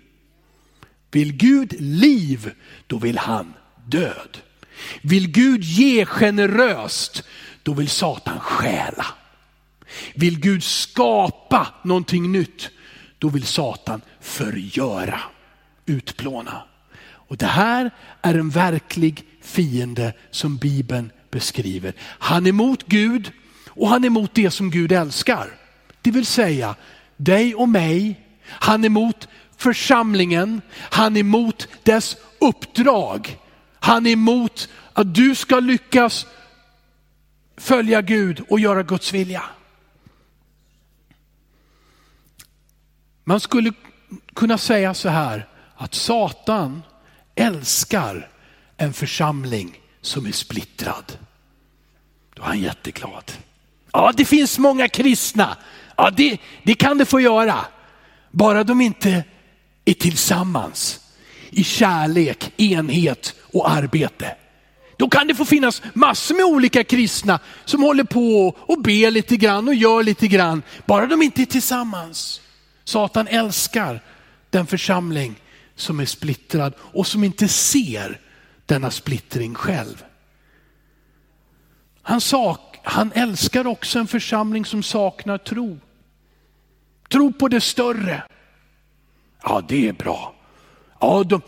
Vill 1.11 1.33
Gud 1.33 1.75
liv, 1.81 2.53
då 2.87 2.99
vill 2.99 3.19
han 3.19 3.55
död. 3.87 4.39
Vill 5.03 5.31
Gud 5.31 5.65
ge 5.65 6.05
generöst, 6.07 7.23
då 7.63 7.73
vill 7.73 7.89
Satan 7.89 8.41
stjäla. 8.41 9.07
Vill 10.15 10.41
Gud 10.41 10.65
skapa 10.65 11.67
någonting 11.85 12.33
nytt, 12.33 12.71
då 13.21 13.29
vill 13.29 13.47
Satan 13.47 14.01
förgöra, 14.21 15.21
utplåna. 15.87 16.63
Och 17.03 17.37
det 17.37 17.47
här 17.47 17.91
är 18.23 18.35
en 18.35 18.51
verklig 18.51 19.25
fiende 19.43 20.13
som 20.31 20.57
Bibeln 20.57 21.11
beskriver. 21.31 21.93
Han 22.01 22.47
är 22.47 22.51
emot 22.51 22.87
Gud 22.87 23.33
och 23.69 23.89
han 23.89 24.05
är 24.05 24.07
emot 24.07 24.35
det 24.35 24.51
som 24.51 24.71
Gud 24.71 24.93
älskar. 24.93 25.47
Det 26.03 26.11
vill 26.11 26.27
säga 26.27 26.75
dig 27.17 27.55
och 27.55 27.69
mig. 27.69 28.27
Han 28.47 28.85
är 28.85 28.87
emot 28.87 29.29
församlingen. 29.57 30.63
Han 30.77 31.17
är 31.17 31.21
emot 31.21 31.69
dess 31.83 32.17
uppdrag. 32.41 33.39
Han 33.81 34.07
är 34.07 34.11
emot 34.11 34.69
att 34.93 35.15
du 35.15 35.35
ska 35.35 35.61
lyckas 35.61 36.27
följa 37.57 38.03
Gud 38.03 38.43
och 38.49 38.61
göra 38.61 38.83
Guds 38.83 39.13
vilja. 39.13 39.43
Man 43.25 43.41
skulle 43.41 43.73
kunna 44.35 44.59
säga 44.59 44.95
så 44.95 45.09
här 45.09 45.47
att 45.77 45.95
Satan 45.95 46.83
älskar 47.35 48.29
en 48.77 48.93
församling 48.93 49.81
som 50.01 50.27
är 50.27 50.33
splittrad. 50.33 51.19
Då 52.35 52.43
är 52.43 52.47
han 52.47 52.61
jätteglad. 52.61 53.33
Ja, 53.93 54.13
det 54.17 54.25
finns 54.25 54.59
många 54.59 54.89
kristna. 54.89 55.57
Ja, 55.97 56.11
det, 56.11 56.39
det 56.65 56.75
kan 56.75 56.99
det 56.99 57.05
få 57.05 57.21
göra. 57.21 57.59
Bara 58.31 58.65
de 58.65 58.81
inte 58.81 59.25
är 59.85 59.95
tillsammans 59.95 61.01
i 61.51 61.65
kärlek, 61.65 62.53
enhet 62.57 63.35
och 63.53 63.71
arbete. 63.71 64.37
Då 64.97 65.09
kan 65.09 65.27
det 65.27 65.35
få 65.35 65.45
finnas 65.45 65.83
massor 65.95 66.35
med 66.35 66.45
olika 66.45 66.85
kristna 66.85 67.39
som 67.65 67.83
håller 67.83 68.05
på 68.05 68.57
och 68.59 68.83
ber 68.83 69.11
lite 69.11 69.37
grann 69.37 69.69
och 69.69 69.75
gör 69.75 70.03
lite 70.03 70.29
grann. 70.29 70.63
Bara 70.87 71.07
de 71.07 71.23
inte 71.23 71.43
är 71.43 71.47
tillsammans. 71.47 72.41
Satan 72.91 73.29
älskar 73.29 74.01
den 74.51 74.67
församling 74.67 75.41
som 75.75 76.01
är 76.01 76.05
splittrad 76.05 76.75
och 76.79 77.07
som 77.07 77.25
inte 77.25 77.49
ser 77.49 78.21
denna 78.67 78.91
splittring 78.91 79.55
själv. 79.55 80.05
Han, 82.03 82.21
sak, 82.21 82.81
han 82.83 83.13
älskar 83.15 83.67
också 83.67 83.99
en 83.99 84.07
församling 84.07 84.65
som 84.65 84.83
saknar 84.83 85.39
tro. 85.39 85.79
Tro 87.09 87.33
på 87.33 87.49
det 87.49 87.61
större. 87.61 88.23
Ja, 89.43 89.63
det 89.69 89.89
är 89.89 89.93
bra. 89.93 90.35
Ja, 91.01 91.25
de, 91.25 91.43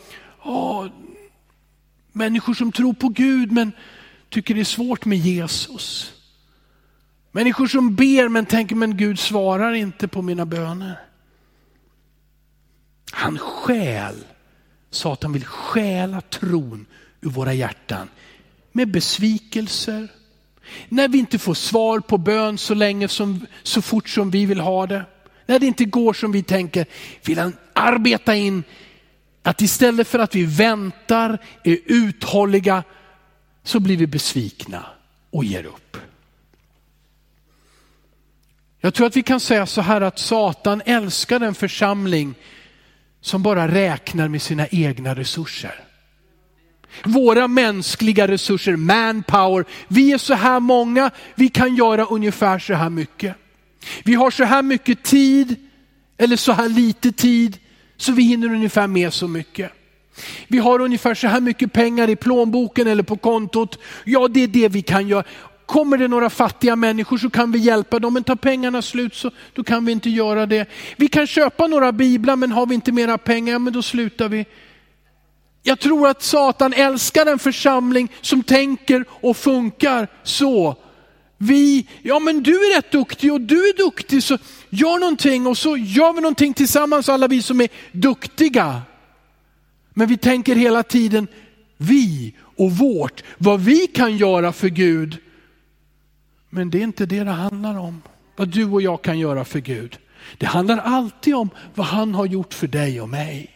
ja, 0.44 0.88
människor 2.12 2.54
som 2.54 2.72
tror 2.72 2.92
på 2.92 3.08
Gud, 3.08 3.52
men 3.52 3.72
tycker 4.28 4.54
det 4.54 4.60
är 4.60 4.64
svårt 4.64 5.04
med 5.04 5.18
Jesus. 5.18 6.12
Människor 7.30 7.66
som 7.66 7.96
ber 7.96 8.28
men 8.28 8.46
tänker, 8.46 8.76
men 8.76 8.96
Gud 8.96 9.18
svarar 9.18 9.72
inte 9.72 10.08
på 10.08 10.22
mina 10.22 10.46
böner. 10.46 11.11
Han 13.14 13.38
stjäl, 13.38 14.24
Satan 14.90 15.32
vill 15.32 15.44
stjäla 15.44 16.20
tron 16.20 16.86
ur 17.20 17.30
våra 17.30 17.54
hjärtan 17.54 18.08
med 18.72 18.90
besvikelser. 18.90 20.08
När 20.88 21.08
vi 21.08 21.18
inte 21.18 21.38
får 21.38 21.54
svar 21.54 22.00
på 22.00 22.18
bön 22.18 22.58
så 22.58 22.74
länge 22.74 23.08
som, 23.08 23.46
så 23.62 23.82
fort 23.82 24.08
som 24.08 24.30
vi 24.30 24.46
vill 24.46 24.60
ha 24.60 24.86
det. 24.86 25.04
När 25.46 25.58
det 25.58 25.66
inte 25.66 25.84
går 25.84 26.12
som 26.12 26.32
vi 26.32 26.42
tänker, 26.42 26.86
vill 27.24 27.38
han 27.38 27.56
arbeta 27.72 28.34
in 28.34 28.64
att 29.42 29.62
istället 29.62 30.08
för 30.08 30.18
att 30.18 30.34
vi 30.34 30.44
väntar, 30.44 31.38
är 31.64 31.78
uthålliga, 31.86 32.82
så 33.62 33.80
blir 33.80 33.96
vi 33.96 34.06
besvikna 34.06 34.86
och 35.30 35.44
ger 35.44 35.66
upp. 35.66 35.96
Jag 38.80 38.94
tror 38.94 39.06
att 39.06 39.16
vi 39.16 39.22
kan 39.22 39.40
säga 39.40 39.66
så 39.66 39.80
här 39.80 40.00
att 40.00 40.18
Satan 40.18 40.82
älskar 40.84 41.40
en 41.40 41.54
församling 41.54 42.34
som 43.22 43.42
bara 43.42 43.68
räknar 43.68 44.28
med 44.28 44.42
sina 44.42 44.66
egna 44.66 45.14
resurser. 45.14 45.74
Våra 47.04 47.48
mänskliga 47.48 48.28
resurser, 48.28 48.76
manpower, 48.76 49.64
vi 49.88 50.12
är 50.12 50.18
så 50.18 50.34
här 50.34 50.60
många, 50.60 51.10
vi 51.34 51.48
kan 51.48 51.76
göra 51.76 52.04
ungefär 52.04 52.58
så 52.58 52.74
här 52.74 52.90
mycket. 52.90 53.36
Vi 54.04 54.14
har 54.14 54.30
så 54.30 54.44
här 54.44 54.62
mycket 54.62 55.02
tid, 55.02 55.56
eller 56.18 56.36
så 56.36 56.52
här 56.52 56.68
lite 56.68 57.12
tid, 57.12 57.58
så 57.96 58.12
vi 58.12 58.22
hinner 58.22 58.48
ungefär 58.48 58.86
med 58.86 59.12
så 59.12 59.28
mycket. 59.28 59.72
Vi 60.48 60.58
har 60.58 60.80
ungefär 60.80 61.14
så 61.14 61.26
här 61.26 61.40
mycket 61.40 61.72
pengar 61.72 62.10
i 62.10 62.16
plånboken 62.16 62.86
eller 62.86 63.02
på 63.02 63.16
kontot. 63.16 63.78
Ja, 64.04 64.28
det 64.28 64.42
är 64.42 64.48
det 64.48 64.68
vi 64.68 64.82
kan 64.82 65.08
göra. 65.08 65.24
Kommer 65.72 65.98
det 65.98 66.08
några 66.08 66.30
fattiga 66.30 66.76
människor 66.76 67.18
så 67.18 67.30
kan 67.30 67.52
vi 67.52 67.58
hjälpa 67.58 67.98
dem, 67.98 68.14
men 68.14 68.24
tar 68.24 68.36
pengarna 68.36 68.82
slut 68.82 69.14
så 69.14 69.30
då 69.52 69.64
kan 69.64 69.84
vi 69.84 69.92
inte 69.92 70.10
göra 70.10 70.46
det. 70.46 70.68
Vi 70.96 71.08
kan 71.08 71.26
köpa 71.26 71.66
några 71.66 71.92
biblar, 71.92 72.36
men 72.36 72.52
har 72.52 72.66
vi 72.66 72.74
inte 72.74 72.92
mera 72.92 73.18
pengar, 73.18 73.58
men 73.58 73.72
då 73.72 73.82
slutar 73.82 74.28
vi. 74.28 74.46
Jag 75.62 75.80
tror 75.80 76.08
att 76.08 76.22
Satan 76.22 76.72
älskar 76.72 77.26
en 77.26 77.38
församling 77.38 78.08
som 78.20 78.42
tänker 78.42 79.04
och 79.10 79.36
funkar 79.36 80.08
så. 80.22 80.76
Vi, 81.38 81.86
ja 82.02 82.18
men 82.18 82.42
du 82.42 82.54
är 82.54 82.76
rätt 82.76 82.90
duktig 82.90 83.32
och 83.32 83.40
du 83.40 83.68
är 83.68 83.76
duktig 83.76 84.22
så 84.22 84.38
gör 84.70 84.98
någonting 84.98 85.46
och 85.46 85.58
så 85.58 85.76
gör 85.76 86.12
vi 86.12 86.20
någonting 86.20 86.54
tillsammans 86.54 87.08
alla 87.08 87.28
vi 87.28 87.42
som 87.42 87.60
är 87.60 87.68
duktiga. 87.92 88.82
Men 89.94 90.08
vi 90.08 90.16
tänker 90.16 90.56
hela 90.56 90.82
tiden 90.82 91.28
vi 91.76 92.34
och 92.56 92.72
vårt, 92.72 93.22
vad 93.38 93.60
vi 93.60 93.86
kan 93.86 94.16
göra 94.16 94.52
för 94.52 94.68
Gud. 94.68 95.18
Men 96.54 96.70
det 96.70 96.78
är 96.78 96.82
inte 96.82 97.06
det 97.06 97.24
det 97.24 97.30
handlar 97.30 97.78
om, 97.78 98.02
vad 98.36 98.48
du 98.48 98.64
och 98.64 98.82
jag 98.82 99.02
kan 99.02 99.18
göra 99.18 99.44
för 99.44 99.58
Gud. 99.58 99.98
Det 100.38 100.46
handlar 100.46 100.78
alltid 100.78 101.34
om 101.34 101.50
vad 101.74 101.86
han 101.86 102.14
har 102.14 102.26
gjort 102.26 102.54
för 102.54 102.66
dig 102.66 103.00
och 103.00 103.08
mig. 103.08 103.50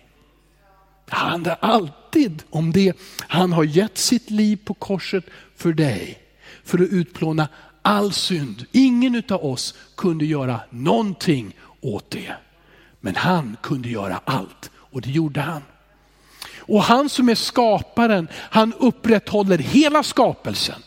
Det 1.04 1.14
handlar 1.14 1.58
alltid 1.60 2.42
om 2.50 2.72
det. 2.72 2.96
Han 3.18 3.52
har 3.52 3.64
gett 3.64 3.98
sitt 3.98 4.30
liv 4.30 4.58
på 4.64 4.74
korset 4.74 5.24
för 5.56 5.72
dig, 5.72 6.18
för 6.64 6.78
att 6.78 6.88
utplåna 6.88 7.48
all 7.82 8.12
synd. 8.12 8.66
Ingen 8.72 9.22
av 9.28 9.44
oss 9.44 9.74
kunde 9.96 10.26
göra 10.26 10.60
någonting 10.70 11.56
åt 11.80 12.10
det. 12.10 12.34
Men 13.00 13.16
han 13.16 13.56
kunde 13.62 13.88
göra 13.88 14.20
allt 14.24 14.70
och 14.74 15.00
det 15.00 15.10
gjorde 15.10 15.40
han. 15.40 15.62
Och 16.58 16.82
han 16.82 17.08
som 17.08 17.28
är 17.28 17.34
skaparen, 17.34 18.28
han 18.34 18.72
upprätthåller 18.78 19.58
hela 19.58 20.02
skapelsen. 20.02 20.82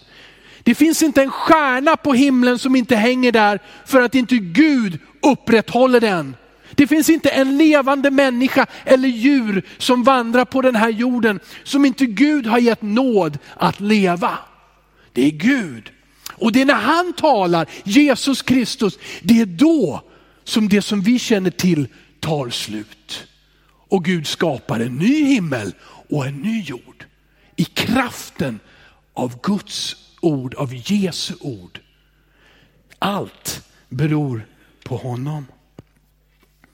Det 0.69 0.75
finns 0.75 1.03
inte 1.03 1.21
en 1.21 1.31
stjärna 1.31 1.97
på 1.97 2.13
himlen 2.13 2.59
som 2.59 2.75
inte 2.75 2.95
hänger 2.95 3.31
där 3.31 3.59
för 3.85 4.01
att 4.01 4.15
inte 4.15 4.37
Gud 4.37 4.99
upprätthåller 5.21 5.99
den. 5.99 6.35
Det 6.71 6.87
finns 6.87 7.09
inte 7.09 7.29
en 7.29 7.57
levande 7.57 8.11
människa 8.11 8.65
eller 8.85 9.09
djur 9.09 9.65
som 9.77 10.03
vandrar 10.03 10.45
på 10.45 10.61
den 10.61 10.75
här 10.75 10.89
jorden 10.89 11.39
som 11.63 11.85
inte 11.85 12.05
Gud 12.05 12.47
har 12.47 12.59
gett 12.59 12.81
nåd 12.81 13.37
att 13.55 13.79
leva. 13.79 14.37
Det 15.13 15.25
är 15.25 15.31
Gud. 15.31 15.91
Och 16.33 16.51
det 16.51 16.61
är 16.61 16.65
när 16.65 16.73
han 16.73 17.13
talar, 17.13 17.67
Jesus 17.83 18.41
Kristus, 18.41 18.99
det 19.21 19.41
är 19.41 19.45
då 19.45 20.01
som 20.43 20.69
det 20.69 20.81
som 20.81 21.01
vi 21.01 21.19
känner 21.19 21.51
till 21.51 21.87
tar 22.19 22.49
slut. 22.49 23.27
Och 23.87 24.05
Gud 24.05 24.27
skapar 24.27 24.79
en 24.79 24.95
ny 24.95 25.23
himmel 25.23 25.73
och 26.09 26.25
en 26.25 26.35
ny 26.35 26.61
jord. 26.61 27.05
I 27.55 27.63
kraften 27.63 28.59
av 29.13 29.41
Guds 29.41 29.95
ord, 30.21 30.55
av 30.55 30.73
Jesu 30.73 31.33
ord. 31.39 31.79
Allt 32.99 33.63
beror 33.89 34.47
på 34.83 34.97
honom. 34.97 35.45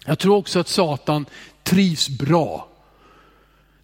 Jag 0.06 0.20
tror 0.20 0.36
också 0.36 0.60
att 0.60 0.68
Satan 0.68 1.26
trivs 1.64 2.10
bra 2.10 2.70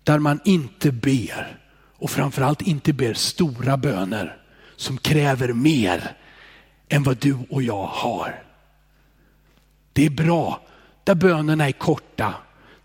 där 0.03 0.19
man 0.19 0.39
inte 0.45 0.91
ber 0.91 1.57
och 1.97 2.09
framförallt 2.09 2.61
inte 2.61 2.93
ber 2.93 3.13
stora 3.13 3.77
böner 3.77 4.37
som 4.75 4.97
kräver 4.97 5.53
mer 5.53 6.17
än 6.89 7.03
vad 7.03 7.17
du 7.17 7.37
och 7.49 7.63
jag 7.63 7.85
har. 7.85 8.43
Det 9.93 10.05
är 10.05 10.09
bra 10.09 10.61
där 11.03 11.15
bönerna 11.15 11.67
är 11.67 11.71
korta, 11.71 12.33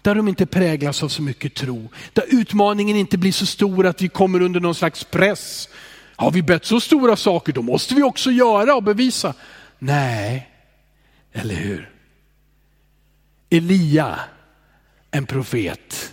där 0.03 0.15
de 0.15 0.29
inte 0.29 0.47
präglas 0.47 1.03
av 1.03 1.09
så 1.09 1.23
mycket 1.23 1.55
tro, 1.55 1.89
där 2.13 2.25
utmaningen 2.29 2.97
inte 2.97 3.19
blir 3.19 3.33
så 3.33 3.47
stor 3.47 3.87
att 3.87 4.03
vi 4.03 4.09
kommer 4.09 4.43
under 4.43 4.61
någon 4.61 4.75
slags 4.75 5.05
press. 5.05 5.69
Har 6.17 6.31
vi 6.31 6.43
bett 6.43 6.65
så 6.65 6.81
stora 6.81 7.17
saker, 7.17 7.53
då 7.53 7.63
måste 7.63 7.95
vi 7.95 8.03
också 8.03 8.31
göra 8.31 8.75
och 8.75 8.83
bevisa. 8.83 9.35
Nej, 9.79 10.51
eller 11.33 11.55
hur? 11.55 11.91
Elia, 13.51 14.21
en 15.11 15.27
profet 15.27 16.13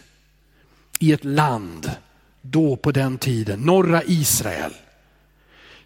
i 1.00 1.12
ett 1.12 1.24
land, 1.24 1.92
då 2.42 2.76
på 2.76 2.92
den 2.92 3.18
tiden, 3.18 3.60
norra 3.60 4.04
Israel, 4.04 4.74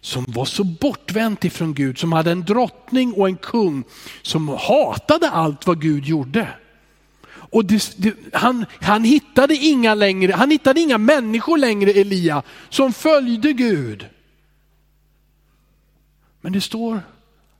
som 0.00 0.24
var 0.28 0.44
så 0.44 0.64
bortvänt 0.64 1.44
ifrån 1.44 1.74
Gud, 1.74 1.98
som 1.98 2.12
hade 2.12 2.30
en 2.30 2.44
drottning 2.44 3.12
och 3.12 3.28
en 3.28 3.36
kung 3.36 3.84
som 4.22 4.48
hatade 4.48 5.30
allt 5.30 5.66
vad 5.66 5.82
Gud 5.82 6.04
gjorde. 6.04 6.48
Och 7.50 7.64
det, 7.64 7.94
det, 7.96 8.14
han, 8.32 8.66
han, 8.80 9.04
hittade 9.04 9.54
inga 9.54 9.94
längre, 9.94 10.32
han 10.32 10.50
hittade 10.50 10.80
inga 10.80 10.98
människor 10.98 11.58
längre, 11.58 11.90
Elia, 11.90 12.42
som 12.68 12.92
följde 12.92 13.52
Gud. 13.52 14.06
Men 16.40 16.52
det 16.52 16.60
står 16.60 17.00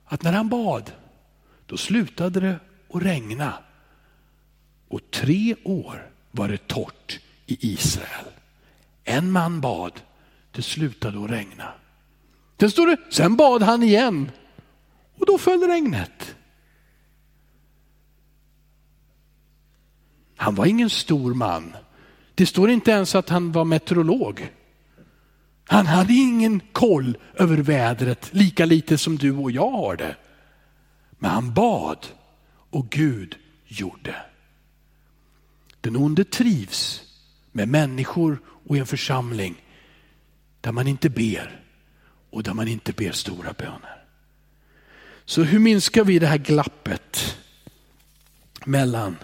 att 0.05 0.23
när 0.23 0.33
han 0.33 0.49
bad, 0.49 0.93
då 1.67 1.77
slutade 1.77 2.41
det 2.41 2.59
att 2.93 3.03
regna. 3.03 3.53
Och 4.89 5.11
tre 5.11 5.55
år 5.65 6.11
var 6.31 6.49
det 6.49 6.67
torrt 6.67 7.21
i 7.47 7.73
Israel. 7.73 8.27
En 9.05 9.31
man 9.31 9.61
bad, 9.61 9.93
det 10.53 10.63
slutade 10.63 11.25
att 11.25 11.31
regna. 11.31 11.73
Sen 12.61 12.71
står 12.71 12.87
det, 12.87 12.97
sen 13.11 13.37
bad 13.37 13.63
han 13.63 13.83
igen 13.83 14.31
och 15.19 15.27
då 15.27 15.39
föll 15.39 15.61
regnet. 15.61 16.35
Han 20.39 20.55
var 20.55 20.67
ingen 20.67 20.91
stor 20.91 21.35
man. 21.35 21.77
Det 22.35 22.47
står 22.47 22.71
inte 22.71 22.91
ens 22.91 23.15
att 23.15 23.29
han 23.29 23.53
var 23.53 23.65
meteorolog. 23.65 24.53
Han 25.65 25.87
hade 25.87 26.13
ingen 26.13 26.61
koll 26.73 27.19
över 27.35 27.57
vädret, 27.57 28.29
lika 28.33 28.65
lite 28.65 28.99
som 28.99 29.17
du 29.17 29.33
och 29.33 29.51
jag 29.51 29.71
har 29.71 29.97
det. 29.97 30.17
Men 31.19 31.31
han 31.31 31.55
bad 31.55 32.07
och 32.71 32.91
Gud 32.91 33.37
gjorde. 33.67 34.15
Den 35.81 35.97
onde 35.97 36.25
trivs 36.25 37.03
med 37.53 37.69
människor 37.69 38.41
och 38.69 38.77
i 38.77 38.81
en 38.81 38.87
församling 38.87 39.63
där 40.61 40.73
man 40.73 40.87
inte 40.89 41.11
ber 41.11 41.63
och 42.31 42.43
där 42.43 42.55
man 42.55 42.69
inte 42.69 42.93
ber 42.93 43.13
stora 43.13 43.53
böner. 43.53 44.05
Så 45.25 45.43
hur 45.43 45.59
minskar 45.59 46.05
vi 46.05 46.19
det 46.19 46.27
här 46.27 46.39
glappet 46.39 47.37
mellan 48.65 49.17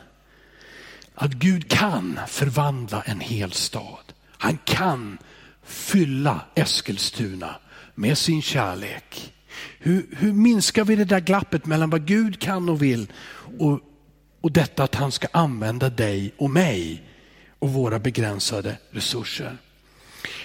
att 1.14 1.32
Gud 1.32 1.70
kan 1.70 2.20
förvandla 2.28 3.02
en 3.02 3.20
hel 3.20 3.52
stad. 3.52 4.12
Han 4.28 4.58
kan 4.64 5.18
fylla 5.62 6.40
Eskilstuna 6.54 7.56
med 7.94 8.18
sin 8.18 8.42
kärlek. 8.42 9.32
Hur, 9.78 10.06
hur 10.10 10.32
minskar 10.32 10.84
vi 10.84 10.96
det 10.96 11.04
där 11.04 11.20
glappet 11.20 11.66
mellan 11.66 11.90
vad 11.90 12.06
Gud 12.06 12.40
kan 12.40 12.68
och 12.68 12.82
vill 12.82 13.12
och, 13.58 13.80
och 14.40 14.52
detta 14.52 14.84
att 14.84 14.94
han 14.94 15.12
ska 15.12 15.28
använda 15.32 15.90
dig 15.90 16.34
och 16.36 16.50
mig 16.50 17.02
och 17.58 17.72
våra 17.72 17.98
begränsade 17.98 18.76
resurser. 18.90 19.56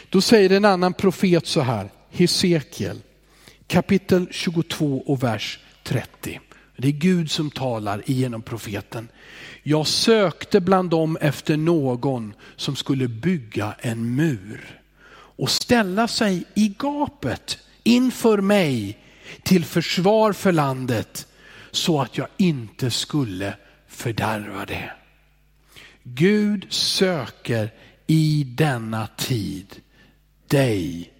Då 0.09 0.21
säger 0.21 0.49
en 0.49 0.65
annan 0.65 0.93
profet 0.93 1.47
så 1.47 1.61
här, 1.61 1.89
Hesekiel 2.11 3.01
kapitel 3.67 4.27
22 4.31 5.03
och 5.05 5.23
vers 5.23 5.59
30. 5.83 6.39
Det 6.77 6.87
är 6.87 6.91
Gud 6.91 7.31
som 7.31 7.51
talar 7.51 8.03
genom 8.05 8.41
profeten. 8.41 9.07
Jag 9.69 9.87
sökte 9.87 10.61
bland 10.61 10.89
dem 10.89 11.17
efter 11.21 11.57
någon 11.57 12.33
som 12.55 12.75
skulle 12.75 13.07
bygga 13.07 13.75
en 13.79 14.15
mur 14.15 14.81
och 15.11 15.49
ställa 15.49 16.07
sig 16.07 16.43
i 16.53 16.75
gapet 16.79 17.59
inför 17.83 18.41
mig 18.41 18.97
till 19.43 19.65
försvar 19.65 20.33
för 20.33 20.51
landet 20.51 21.27
så 21.71 22.01
att 22.01 22.17
jag 22.17 22.27
inte 22.37 22.91
skulle 22.91 23.53
fördärva 23.87 24.65
det. 24.65 24.91
Gud 26.03 26.65
söker 26.69 27.73
i 28.07 28.43
denna 28.43 29.07
tid 29.07 29.75
dig. 30.47 31.13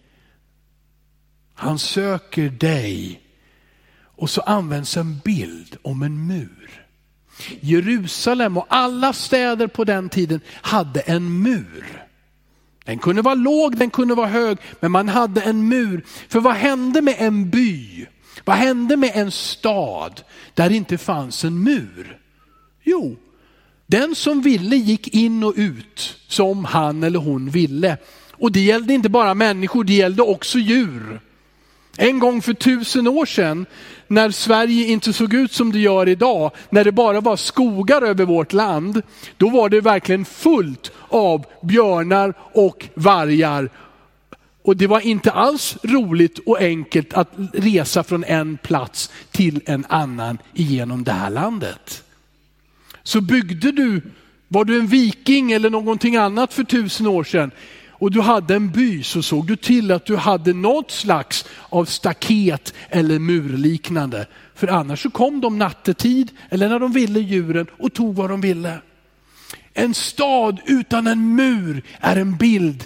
Han 1.53 1.79
söker 1.79 2.49
dig. 2.49 3.21
Och 3.99 4.29
så 4.29 4.41
används 4.41 4.97
en 4.97 5.19
bild 5.19 5.77
om 5.81 6.03
en 6.03 6.27
mur. 6.27 6.88
Jerusalem 7.59 8.57
och 8.57 8.65
alla 8.69 9.13
städer 9.13 9.67
på 9.67 9.83
den 9.83 10.09
tiden 10.09 10.41
hade 10.61 10.99
en 10.99 11.41
mur. 11.41 12.05
Den 12.85 12.99
kunde 12.99 13.21
vara 13.21 13.35
låg, 13.35 13.77
den 13.77 13.89
kunde 13.89 14.15
vara 14.15 14.27
hög, 14.27 14.57
men 14.79 14.91
man 14.91 15.09
hade 15.09 15.41
en 15.41 15.67
mur. 15.67 16.03
För 16.29 16.39
vad 16.39 16.53
hände 16.53 17.01
med 17.01 17.15
en 17.17 17.49
by? 17.49 18.05
Vad 18.45 18.55
hände 18.55 18.97
med 18.97 19.11
en 19.13 19.31
stad 19.31 20.21
där 20.53 20.69
det 20.69 20.75
inte 20.75 20.97
fanns 20.97 21.45
en 21.45 21.63
mur? 21.63 22.17
Jo, 22.83 23.17
den 23.87 24.15
som 24.15 24.41
ville 24.41 24.75
gick 24.75 25.07
in 25.07 25.43
och 25.43 25.53
ut 25.57 26.17
som 26.27 26.65
han 26.65 27.03
eller 27.03 27.19
hon 27.19 27.49
ville. 27.49 27.97
Och 28.31 28.51
det 28.51 28.59
gällde 28.59 28.93
inte 28.93 29.09
bara 29.09 29.33
människor, 29.33 29.83
det 29.83 29.93
gällde 29.93 30.21
också 30.21 30.57
djur. 30.57 31.21
En 32.01 32.19
gång 32.19 32.41
för 32.41 32.53
tusen 32.53 33.07
år 33.07 33.25
sedan, 33.25 33.65
när 34.07 34.31
Sverige 34.31 34.85
inte 34.85 35.13
såg 35.13 35.33
ut 35.33 35.53
som 35.53 35.71
det 35.71 35.79
gör 35.79 36.09
idag, 36.09 36.51
när 36.69 36.83
det 36.83 36.91
bara 36.91 37.21
var 37.21 37.35
skogar 37.35 38.01
över 38.01 38.25
vårt 38.25 38.53
land, 38.53 39.01
då 39.37 39.49
var 39.49 39.69
det 39.69 39.81
verkligen 39.81 40.25
fullt 40.25 40.91
av 41.09 41.45
björnar 41.61 42.33
och 42.53 42.85
vargar. 42.93 43.69
Och 44.63 44.77
det 44.77 44.87
var 44.87 44.99
inte 44.99 45.31
alls 45.31 45.77
roligt 45.83 46.39
och 46.45 46.61
enkelt 46.61 47.13
att 47.13 47.31
resa 47.53 48.03
från 48.03 48.23
en 48.23 48.57
plats 48.57 49.11
till 49.31 49.61
en 49.65 49.85
annan 49.89 50.37
igenom 50.53 51.03
det 51.03 51.11
här 51.11 51.29
landet. 51.29 52.03
Så 53.03 53.21
byggde 53.21 53.71
du, 53.71 54.01
var 54.47 54.65
du 54.65 54.79
en 54.79 54.87
viking 54.87 55.51
eller 55.51 55.69
någonting 55.69 56.15
annat 56.15 56.53
för 56.53 56.63
tusen 56.63 57.07
år 57.07 57.23
sedan, 57.23 57.51
och 57.99 58.11
du 58.11 58.21
hade 58.21 58.55
en 58.55 58.71
by 58.71 59.03
så 59.03 59.21
såg 59.21 59.47
du 59.47 59.55
till 59.55 59.91
att 59.91 60.05
du 60.05 60.15
hade 60.15 60.53
något 60.53 60.91
slags 60.91 61.45
av 61.69 61.85
staket 61.85 62.73
eller 62.89 63.19
murliknande. 63.19 64.27
För 64.55 64.67
annars 64.67 65.03
så 65.03 65.09
kom 65.09 65.41
de 65.41 65.57
nattetid 65.57 66.31
eller 66.49 66.69
när 66.69 66.79
de 66.79 66.91
ville 66.91 67.19
djuren 67.19 67.67
och 67.79 67.93
tog 67.93 68.15
vad 68.15 68.29
de 68.29 68.41
ville. 68.41 68.81
En 69.73 69.93
stad 69.93 70.59
utan 70.65 71.07
en 71.07 71.35
mur 71.35 71.83
är 71.99 72.15
en 72.15 72.37
bild 72.37 72.85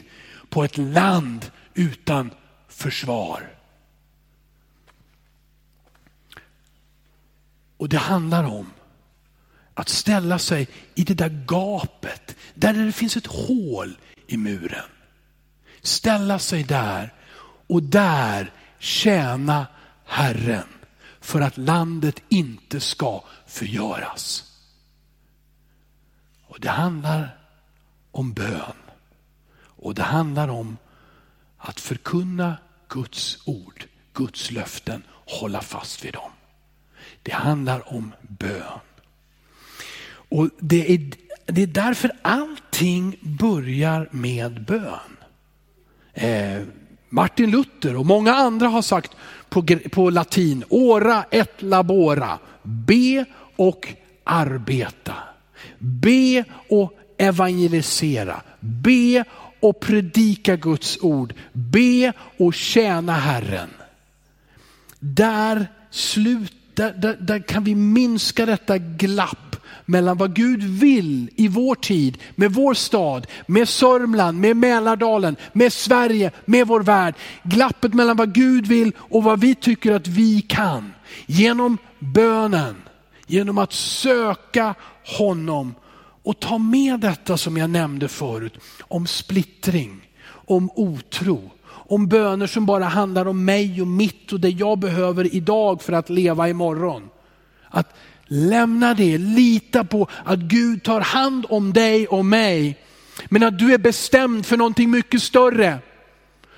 på 0.49 0.63
ett 0.63 0.77
land 0.77 1.51
utan 1.73 2.31
försvar. 2.67 3.49
Och 7.77 7.89
det 7.89 7.97
handlar 7.97 8.43
om 8.43 8.65
att 9.73 9.89
ställa 9.89 10.39
sig 10.39 10.67
i 10.95 11.03
det 11.03 11.13
där 11.13 11.43
gapet, 11.47 12.35
där 12.53 12.73
det 12.73 12.91
finns 12.91 13.17
ett 13.17 13.27
hål 13.27 13.97
i 14.27 14.37
muren 14.37 14.83
ställa 15.83 16.39
sig 16.39 16.63
där 16.63 17.13
och 17.67 17.83
där 17.83 18.51
tjäna 18.79 19.67
Herren 20.05 20.67
för 21.19 21.41
att 21.41 21.57
landet 21.57 22.23
inte 22.29 22.79
ska 22.79 23.23
förgöras. 23.47 24.43
Och 26.47 26.59
Det 26.59 26.69
handlar 26.69 27.37
om 28.11 28.33
bön 28.33 28.75
och 29.83 29.95
det 29.95 30.03
handlar 30.03 30.47
om 30.47 30.77
att 31.57 31.79
förkunna 31.79 32.57
Guds 32.89 33.47
ord, 33.47 33.85
Guds 34.13 34.51
löften, 34.51 35.03
hålla 35.25 35.61
fast 35.61 36.05
vid 36.05 36.13
dem. 36.13 36.31
Det 37.23 37.33
handlar 37.33 37.93
om 37.93 38.13
bön. 38.21 38.79
Och 40.05 40.49
det 40.59 40.93
är, 40.93 41.11
det 41.45 41.61
är 41.61 41.67
därför 41.67 42.11
allting 42.21 43.17
börjar 43.21 44.09
med 44.11 44.65
bön. 44.65 45.22
Eh, 46.13 46.61
Martin 47.09 47.51
Luther 47.51 47.95
och 47.95 48.05
många 48.05 48.33
andra 48.33 48.67
har 48.67 48.81
sagt 48.81 49.11
på, 49.49 49.65
på 49.91 50.09
latin, 50.09 50.63
ora 50.69 51.25
et 51.31 51.61
labora, 51.61 52.39
be 52.63 53.25
och 53.55 53.87
arbeta. 54.23 55.13
Be 55.79 56.43
och 56.69 56.93
evangelisera, 57.17 58.41
be 58.59 59.23
och 59.59 59.79
predika 59.79 60.55
Guds 60.55 60.97
ord, 61.01 61.33
be 61.53 62.13
och 62.37 62.53
tjäna 62.53 63.13
Herren. 63.13 63.69
Där, 64.99 65.67
slut, 65.89 66.53
där, 66.73 66.93
där, 66.93 67.17
där 67.19 67.39
kan 67.39 67.63
vi 67.63 67.75
minska 67.75 68.45
detta 68.45 68.77
glapp 68.77 69.52
mellan 69.85 70.17
vad 70.17 70.35
Gud 70.35 70.63
vill 70.63 71.29
i 71.35 71.47
vår 71.47 71.75
tid, 71.75 72.17
med 72.35 72.53
vår 72.53 72.73
stad, 72.73 73.27
med 73.45 73.69
Sörmland, 73.69 74.39
med 74.39 74.57
Mälardalen, 74.57 75.35
med 75.53 75.73
Sverige, 75.73 76.31
med 76.45 76.67
vår 76.67 76.79
värld. 76.83 77.15
Glappet 77.43 77.93
mellan 77.93 78.17
vad 78.17 78.33
Gud 78.33 78.67
vill 78.67 78.91
och 78.97 79.23
vad 79.23 79.39
vi 79.39 79.55
tycker 79.55 79.91
att 79.91 80.07
vi 80.07 80.41
kan. 80.41 80.93
Genom 81.25 81.77
bönen, 81.99 82.75
genom 83.27 83.57
att 83.57 83.73
söka 83.73 84.75
honom 85.17 85.75
och 86.23 86.39
ta 86.39 86.57
med 86.57 86.99
detta 86.99 87.37
som 87.37 87.57
jag 87.57 87.69
nämnde 87.69 88.07
förut, 88.07 88.53
om 88.81 89.07
splittring, 89.07 90.01
om 90.29 90.69
otro, 90.75 91.51
om 91.65 92.07
böner 92.07 92.47
som 92.47 92.65
bara 92.65 92.85
handlar 92.85 93.27
om 93.27 93.45
mig 93.45 93.81
och 93.81 93.87
mitt 93.87 94.33
och 94.33 94.39
det 94.39 94.49
jag 94.49 94.79
behöver 94.79 95.35
idag 95.35 95.81
för 95.81 95.93
att 95.93 96.09
leva 96.09 96.49
imorgon. 96.49 97.09
Att 97.69 97.95
Lämna 98.27 98.93
det, 98.93 99.17
lita 99.17 99.83
på 99.83 100.07
att 100.25 100.39
Gud 100.39 100.83
tar 100.83 101.01
hand 101.01 101.45
om 101.49 101.73
dig 101.73 102.07
och 102.07 102.25
mig. 102.25 102.77
Men 103.29 103.43
att 103.43 103.59
du 103.59 103.73
är 103.73 103.77
bestämd 103.77 104.45
för 104.45 104.57
någonting 104.57 104.91
mycket 104.91 105.23
större. 105.23 105.79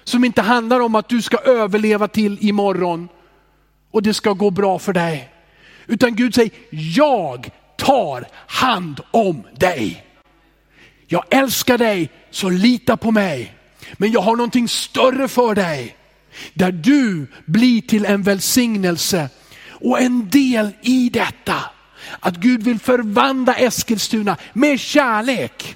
Som 0.03 0.25
inte 0.25 0.41
handlar 0.41 0.79
om 0.79 0.95
att 0.95 1.09
du 1.09 1.21
ska 1.21 1.37
överleva 1.37 2.07
till 2.07 2.37
imorgon 2.41 3.07
och 3.91 4.03
det 4.03 4.13
ska 4.13 4.33
gå 4.33 4.51
bra 4.51 4.79
för 4.79 4.93
dig. 4.93 5.29
Utan 5.87 6.15
Gud 6.15 6.35
säger, 6.35 6.51
jag 6.95 7.49
tar 7.77 8.27
hand 8.47 9.01
om 9.11 9.43
dig. 9.55 10.05
Jag 11.07 11.23
älskar 11.29 11.77
dig, 11.77 12.11
så 12.31 12.49
lita 12.49 12.97
på 12.97 13.11
mig. 13.11 13.53
Men 13.93 14.11
jag 14.11 14.21
har 14.21 14.35
någonting 14.35 14.67
större 14.67 15.27
för 15.27 15.55
dig. 15.55 15.95
Där 16.53 16.71
du 16.71 17.27
blir 17.45 17.81
till 17.81 18.05
en 18.05 18.23
välsignelse 18.23 19.29
och 19.81 20.01
en 20.01 20.29
del 20.29 20.69
i 20.81 21.09
detta, 21.09 21.55
att 22.19 22.35
Gud 22.35 22.63
vill 22.63 22.79
förvandla 22.79 23.55
Eskilstuna 23.55 24.37
med 24.53 24.79
kärlek, 24.79 25.75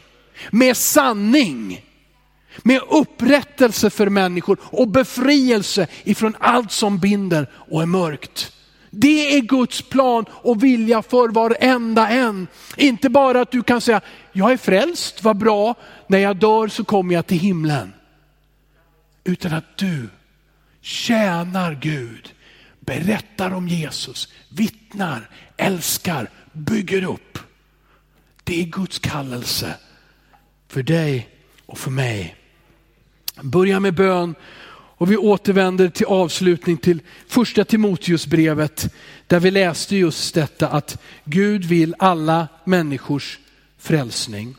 med 0.51 0.77
sanning, 0.77 1.81
med 2.63 2.81
upprättelse 2.89 3.89
för 3.89 4.09
människor 4.09 4.57
och 4.61 4.87
befrielse 4.87 5.87
ifrån 6.03 6.35
allt 6.39 6.71
som 6.71 6.99
binder 6.99 7.49
och 7.53 7.81
är 7.81 7.85
mörkt. 7.85 8.51
Det 8.91 9.37
är 9.37 9.41
Guds 9.41 9.81
plan 9.81 10.25
och 10.29 10.63
vilja 10.63 11.01
för 11.01 11.29
varenda 11.29 12.09
en. 12.09 12.47
Inte 12.77 13.09
bara 13.09 13.41
att 13.41 13.51
du 13.51 13.63
kan 13.63 13.81
säga, 13.81 14.01
jag 14.31 14.51
är 14.51 14.57
frälst, 14.57 15.23
vad 15.23 15.37
bra, 15.37 15.75
när 16.07 16.17
jag 16.17 16.35
dör 16.35 16.67
så 16.67 16.83
kommer 16.83 17.15
jag 17.15 17.27
till 17.27 17.39
himlen. 17.39 17.93
Utan 19.23 19.53
att 19.53 19.77
du 19.77 20.09
tjänar 20.81 21.73
Gud 21.81 22.33
berättar 22.89 23.51
om 23.53 23.67
Jesus, 23.67 24.27
vittnar, 24.49 25.29
älskar, 25.57 26.29
bygger 26.53 27.03
upp. 27.03 27.39
Det 28.43 28.61
är 28.61 28.65
Guds 28.65 28.99
kallelse 28.99 29.75
för 30.67 30.83
dig 30.83 31.29
och 31.65 31.77
för 31.77 31.91
mig. 31.91 32.35
Börja 33.41 33.79
med 33.79 33.93
bön 33.93 34.35
och 34.71 35.11
vi 35.11 35.17
återvänder 35.17 35.89
till 35.89 36.05
avslutning 36.05 36.77
till 36.77 37.01
första 37.27 37.65
Timoteusbrevet 37.65 38.93
där 39.27 39.39
vi 39.39 39.51
läste 39.51 39.95
just 39.95 40.33
detta 40.33 40.67
att 40.67 41.01
Gud 41.25 41.65
vill 41.65 41.95
alla 41.99 42.47
människors 42.63 43.39
frälsning. 43.77 44.55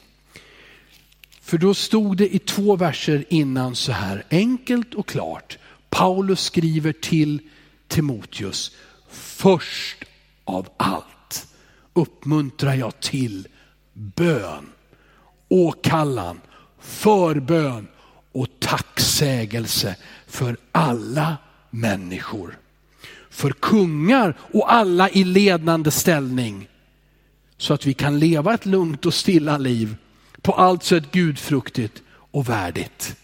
För 1.41 1.59
då 1.59 1.75
stod 1.75 2.17
det 2.17 2.35
i 2.35 2.39
två 2.39 2.77
verser 2.77 3.25
innan 3.29 3.77
så 3.77 3.93
här, 3.93 4.25
enkelt 4.31 4.95
och 4.95 5.09
klart. 5.09 5.59
Paulus 5.89 6.41
skriver 6.41 6.93
till 6.93 7.41
Timoteus, 7.91 8.77
först 9.11 10.05
av 10.45 10.69
allt 10.77 11.47
uppmuntrar 11.93 12.75
jag 12.75 13.01
till 13.01 13.49
bön, 13.93 14.67
åkallan, 15.49 16.41
förbön 16.81 17.89
och 18.33 18.47
tacksägelse 18.59 19.97
för 20.27 20.57
alla 20.73 21.37
människor. 21.71 22.59
För 23.31 23.51
kungar 23.51 24.39
och 24.53 24.73
alla 24.73 25.11
i 25.11 25.25
ledande 25.25 25.91
ställning. 25.91 26.69
Så 27.57 27.75
att 27.75 27.87
vi 27.87 27.95
kan 27.95 28.19
leva 28.19 28.55
ett 28.55 28.67
lugnt 28.67 29.07
och 29.07 29.15
stilla 29.15 29.59
liv 29.59 29.97
på 30.43 30.53
allt 30.53 30.85
sätt 30.85 31.13
gudfruktigt 31.13 32.03
och 32.11 32.49
värdigt. 32.49 33.17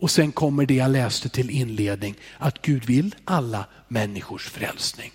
Och 0.00 0.10
sen 0.10 0.32
kommer 0.32 0.66
det 0.66 0.74
jag 0.74 0.90
läste 0.90 1.28
till 1.28 1.50
inledning, 1.50 2.14
att 2.38 2.62
Gud 2.62 2.84
vill 2.84 3.14
alla 3.24 3.64
människors 3.88 4.48
frälsning. 4.48 5.12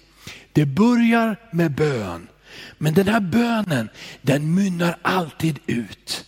Det 0.53 0.65
börjar 0.65 1.35
med 1.51 1.71
bön, 1.71 2.27
men 2.77 2.93
den 2.93 3.07
här 3.07 3.19
bönen 3.19 3.89
den 4.21 4.55
mynnar 4.55 4.97
alltid 5.01 5.59
ut 5.67 6.25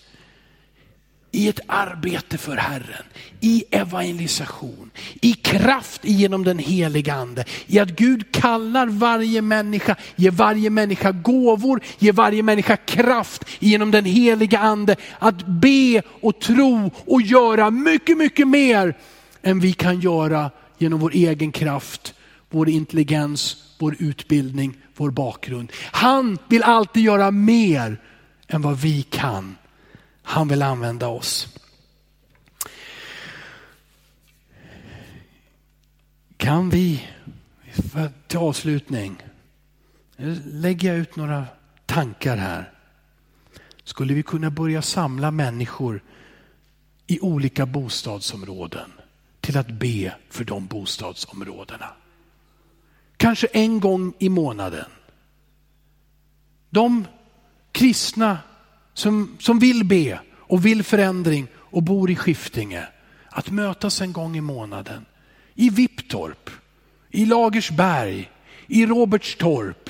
i 1.37 1.47
ett 1.47 1.59
arbete 1.67 2.37
för 2.37 2.55
Herren, 2.55 3.03
i 3.39 3.63
evangelisation, 3.71 4.91
i 5.21 5.33
kraft 5.33 6.01
genom 6.03 6.43
den 6.43 6.59
heliga 6.59 7.13
ande, 7.13 7.45
i 7.67 7.79
att 7.79 7.89
Gud 7.89 8.31
kallar 8.31 8.87
varje 8.87 9.41
människa, 9.41 9.95
ger 10.15 10.31
varje 10.31 10.69
människa 10.69 11.11
gåvor, 11.11 11.81
ger 11.99 12.13
varje 12.13 12.43
människa 12.43 12.77
kraft 12.77 13.45
genom 13.59 13.91
den 13.91 14.05
heliga 14.05 14.59
ande 14.59 14.95
att 15.19 15.47
be 15.47 16.01
och 16.21 16.39
tro 16.39 16.91
och 17.05 17.21
göra 17.21 17.69
mycket, 17.69 18.17
mycket 18.17 18.47
mer 18.47 18.97
än 19.41 19.59
vi 19.59 19.73
kan 19.73 19.99
göra 19.99 20.51
genom 20.77 20.99
vår 20.99 21.11
egen 21.13 21.51
kraft, 21.51 22.13
vår 22.49 22.69
intelligens, 22.69 23.57
vår 23.79 23.95
utbildning, 23.99 24.77
vår 24.95 25.11
bakgrund. 25.11 25.71
Han 25.91 26.37
vill 26.47 26.63
alltid 26.63 27.03
göra 27.03 27.31
mer 27.31 27.97
än 28.47 28.61
vad 28.61 28.77
vi 28.77 29.01
kan. 29.03 29.55
Han 30.29 30.47
vill 30.47 30.61
använda 30.61 31.07
oss. 31.07 31.47
Kan 36.37 36.69
vi, 36.69 37.07
till 38.27 38.39
avslutning, 38.39 39.23
lägga 40.45 40.93
ut 40.93 41.15
några 41.15 41.45
tankar 41.85 42.37
här. 42.37 42.73
Skulle 43.83 44.13
vi 44.13 44.23
kunna 44.23 44.49
börja 44.51 44.81
samla 44.81 45.31
människor 45.31 46.03
i 47.07 47.19
olika 47.19 47.65
bostadsområden 47.65 48.91
till 49.41 49.57
att 49.57 49.71
be 49.71 50.15
för 50.29 50.43
de 50.43 50.67
bostadsområdena. 50.67 51.89
Kanske 53.17 53.47
en 53.47 53.79
gång 53.79 54.13
i 54.19 54.29
månaden. 54.29 54.89
De 56.69 57.07
kristna 57.71 58.39
som, 58.97 59.37
som 59.39 59.59
vill 59.59 59.83
be 59.83 60.19
och 60.37 60.65
vill 60.65 60.83
förändring 60.83 61.47
och 61.55 61.83
bor 61.83 62.11
i 62.11 62.15
Skiftinge. 62.15 62.87
Att 63.29 63.51
mötas 63.51 64.01
en 64.01 64.13
gång 64.13 64.37
i 64.37 64.41
månaden. 64.41 65.05
I 65.53 65.69
Vipptorp, 65.69 66.49
i 67.09 67.25
Lagersberg, 67.25 68.31
i 68.67 68.85
Robertstorp, 68.85 69.89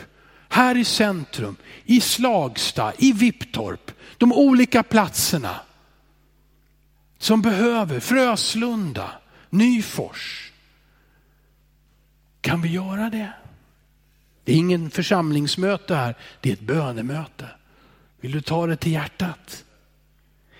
här 0.49 0.77
i 0.77 0.85
centrum, 0.85 1.55
i 1.85 2.01
Slagsta, 2.01 2.93
i 2.97 3.11
Viptorp, 3.11 3.91
De 4.17 4.33
olika 4.33 4.83
platserna 4.83 5.59
som 7.17 7.41
behöver, 7.41 7.99
Fröslunda, 7.99 9.11
Nyfors. 9.49 10.51
Kan 12.41 12.61
vi 12.61 12.69
göra 12.69 13.09
det? 13.09 13.33
Det 14.43 14.51
är 14.51 14.57
ingen 14.57 14.89
församlingsmöte 14.89 15.95
här, 15.95 16.15
det 16.41 16.49
är 16.49 16.53
ett 16.53 16.59
bönemöte. 16.59 17.47
Vill 18.19 18.31
du 18.31 18.41
ta 18.41 18.67
det 18.67 18.75
till 18.75 18.91
hjärtat? 18.91 19.65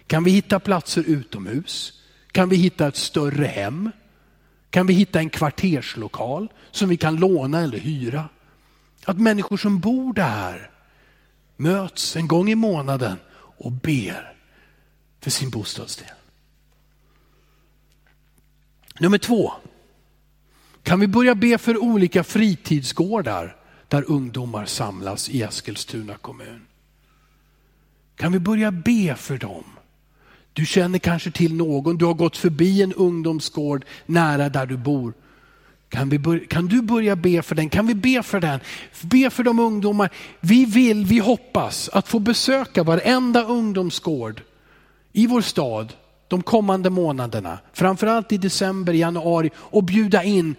Kan 0.07 0.23
vi 0.23 0.31
hitta 0.31 0.59
platser 0.59 1.03
utomhus? 1.03 2.01
Kan 2.31 2.49
vi 2.49 2.55
hitta 2.55 2.87
ett 2.87 2.95
större 2.95 3.45
hem? 3.45 3.91
Kan 4.69 4.87
vi 4.87 4.93
hitta 4.93 5.19
en 5.19 5.29
kvarterslokal 5.29 6.47
som 6.71 6.89
vi 6.89 6.97
kan 6.97 7.15
låna 7.15 7.59
eller 7.59 7.77
hyra? 7.77 8.29
Att 9.05 9.19
människor 9.19 9.57
som 9.57 9.79
bor 9.79 10.13
där 10.13 10.71
möts 11.55 12.15
en 12.15 12.27
gång 12.27 12.49
i 12.49 12.55
månaden 12.55 13.17
och 13.57 13.71
ber 13.71 14.33
för 15.19 15.31
sin 15.31 15.49
bostadsdel. 15.49 16.07
Nummer 18.99 19.17
två. 19.17 19.53
Kan 20.83 20.99
vi 20.99 21.07
börja 21.07 21.35
be 21.35 21.57
för 21.57 21.77
olika 21.77 22.23
fritidsgårdar 22.23 23.55
där 23.87 24.11
ungdomar 24.11 24.65
samlas 24.65 25.29
i 25.29 25.41
Eskilstuna 25.41 26.17
kommun? 26.17 26.66
Kan 28.17 28.31
vi 28.31 28.39
börja 28.39 28.71
be 28.71 29.15
för 29.15 29.37
dem? 29.37 29.63
Du 30.53 30.65
känner 30.65 30.99
kanske 30.99 31.31
till 31.31 31.53
någon, 31.53 31.97
du 31.97 32.05
har 32.05 32.13
gått 32.13 32.37
förbi 32.37 32.81
en 32.81 32.93
ungdomsgård 32.93 33.85
nära 34.05 34.49
där 34.49 34.65
du 34.65 34.77
bor. 34.77 35.13
Kan, 35.89 36.09
vi 36.09 36.19
börja, 36.19 36.45
kan 36.45 36.67
du 36.67 36.81
börja 36.81 37.15
be 37.15 37.41
för 37.41 37.55
den? 37.55 37.69
Kan 37.69 37.87
vi 37.87 37.95
be 37.95 38.23
för 38.23 38.39
den? 38.39 38.59
Be 39.01 39.29
för 39.29 39.43
de 39.43 39.59
ungdomar. 39.59 40.09
Vi 40.39 40.65
vill, 40.65 41.05
vi 41.05 41.19
hoppas 41.19 41.89
att 41.89 42.07
få 42.07 42.19
besöka 42.19 42.83
varenda 42.83 43.43
ungdomsgård 43.43 44.41
i 45.13 45.27
vår 45.27 45.41
stad 45.41 45.93
de 46.27 46.43
kommande 46.43 46.89
månaderna, 46.89 47.59
framförallt 47.73 48.31
i 48.31 48.37
december, 48.37 48.93
januari 48.93 49.49
och 49.55 49.83
bjuda 49.83 50.23
in 50.23 50.55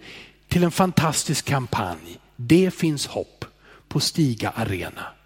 till 0.47 0.63
en 0.63 0.71
fantastisk 0.71 1.45
kampanj. 1.45 2.19
Det 2.35 2.71
finns 2.71 3.07
hopp 3.07 3.45
på 3.87 3.99
Stiga 3.99 4.49
Arena. 4.49 5.18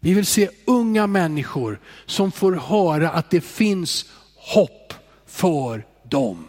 Vi 0.00 0.14
vill 0.14 0.26
se 0.26 0.48
unga 0.64 1.06
människor 1.06 1.80
som 2.06 2.32
får 2.32 2.52
höra 2.52 3.10
att 3.10 3.30
det 3.30 3.40
finns 3.40 4.06
hopp 4.36 4.94
för 5.26 5.86
dem. 6.08 6.48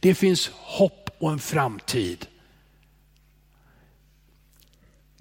Det 0.00 0.14
finns 0.14 0.50
hopp 0.54 1.10
och 1.18 1.32
en 1.32 1.38
framtid. 1.38 2.26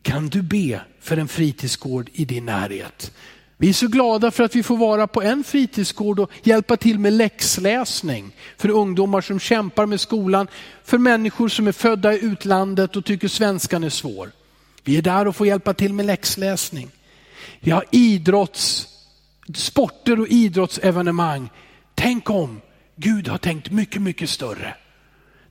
Kan 0.01 0.29
du 0.29 0.41
be 0.41 0.82
för 0.99 1.17
en 1.17 1.27
fritidsgård 1.27 2.10
i 2.13 2.25
din 2.25 2.45
närhet? 2.45 3.12
Vi 3.58 3.69
är 3.69 3.73
så 3.73 3.88
glada 3.88 4.32
för 4.32 4.43
att 4.43 4.55
vi 4.55 4.63
får 4.63 4.77
vara 4.77 5.08
på 5.08 5.21
en 5.21 5.43
fritidsgård 5.43 6.19
och 6.19 6.32
hjälpa 6.43 6.77
till 6.77 6.99
med 6.99 7.13
läxläsning 7.13 8.36
för 8.58 8.69
ungdomar 8.69 9.21
som 9.21 9.39
kämpar 9.39 9.86
med 9.86 9.99
skolan, 9.99 10.47
för 10.84 10.97
människor 10.97 11.49
som 11.49 11.67
är 11.67 11.71
födda 11.71 12.13
i 12.13 12.25
utlandet 12.25 12.95
och 12.95 13.05
tycker 13.05 13.27
svenskan 13.27 13.84
är 13.84 13.89
svår. 13.89 14.32
Vi 14.84 14.97
är 14.97 15.01
där 15.01 15.27
och 15.27 15.36
får 15.36 15.47
hjälpa 15.47 15.73
till 15.73 15.93
med 15.93 16.05
läxläsning. 16.05 16.91
Vi 17.59 17.71
har 17.71 17.85
idrotts, 17.91 18.88
sporter 19.55 20.19
och 20.19 20.27
idrottsevenemang. 20.27 21.49
Tänk 21.95 22.29
om 22.29 22.62
Gud 22.95 23.27
har 23.27 23.38
tänkt 23.38 23.71
mycket, 23.71 24.01
mycket 24.01 24.29
större. 24.29 24.75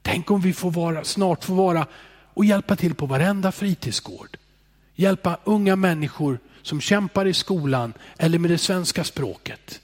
Tänk 0.03 0.31
om 0.31 0.41
vi 0.41 0.53
får 0.53 0.71
vara, 0.71 1.05
snart 1.05 1.45
får 1.45 1.55
vara 1.55 1.87
och 2.35 2.45
hjälpa 2.45 2.77
till 2.77 2.95
på 2.95 3.07
varenda 3.07 3.53
fritidsgård. 3.53 4.37
Hjälpa 4.95 5.39
unga 5.45 5.77
människor 5.77 6.39
som 6.63 6.81
kämpar 6.81 7.27
i 7.27 7.35
skolan 7.35 7.93
eller 8.19 8.39
med 8.39 8.51
det 8.51 8.59
svenska 8.59 9.05
språket. 9.05 9.81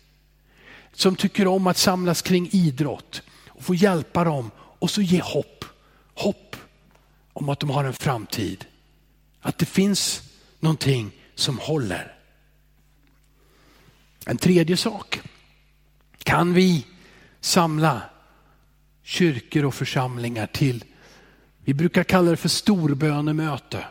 Som 0.92 1.16
tycker 1.16 1.46
om 1.46 1.66
att 1.66 1.76
samlas 1.76 2.22
kring 2.22 2.48
idrott 2.52 3.22
och 3.48 3.62
få 3.62 3.74
hjälpa 3.74 4.24
dem 4.24 4.50
och 4.58 4.90
så 4.90 5.02
ge 5.02 5.20
hopp. 5.20 5.64
Hopp 6.14 6.56
om 7.32 7.48
att 7.48 7.60
de 7.60 7.70
har 7.70 7.84
en 7.84 7.92
framtid. 7.92 8.64
Att 9.40 9.58
det 9.58 9.66
finns 9.66 10.22
någonting 10.60 11.10
som 11.34 11.58
håller. 11.58 12.14
En 14.26 14.36
tredje 14.36 14.76
sak. 14.76 15.20
Kan 16.18 16.54
vi 16.54 16.86
samla 17.40 18.02
kyrkor 19.02 19.64
och 19.64 19.74
församlingar 19.74 20.46
till, 20.46 20.84
vi 21.64 21.74
brukar 21.74 22.04
kalla 22.04 22.30
det 22.30 22.36
för 22.36 22.48
storbönemöte. 22.48 23.84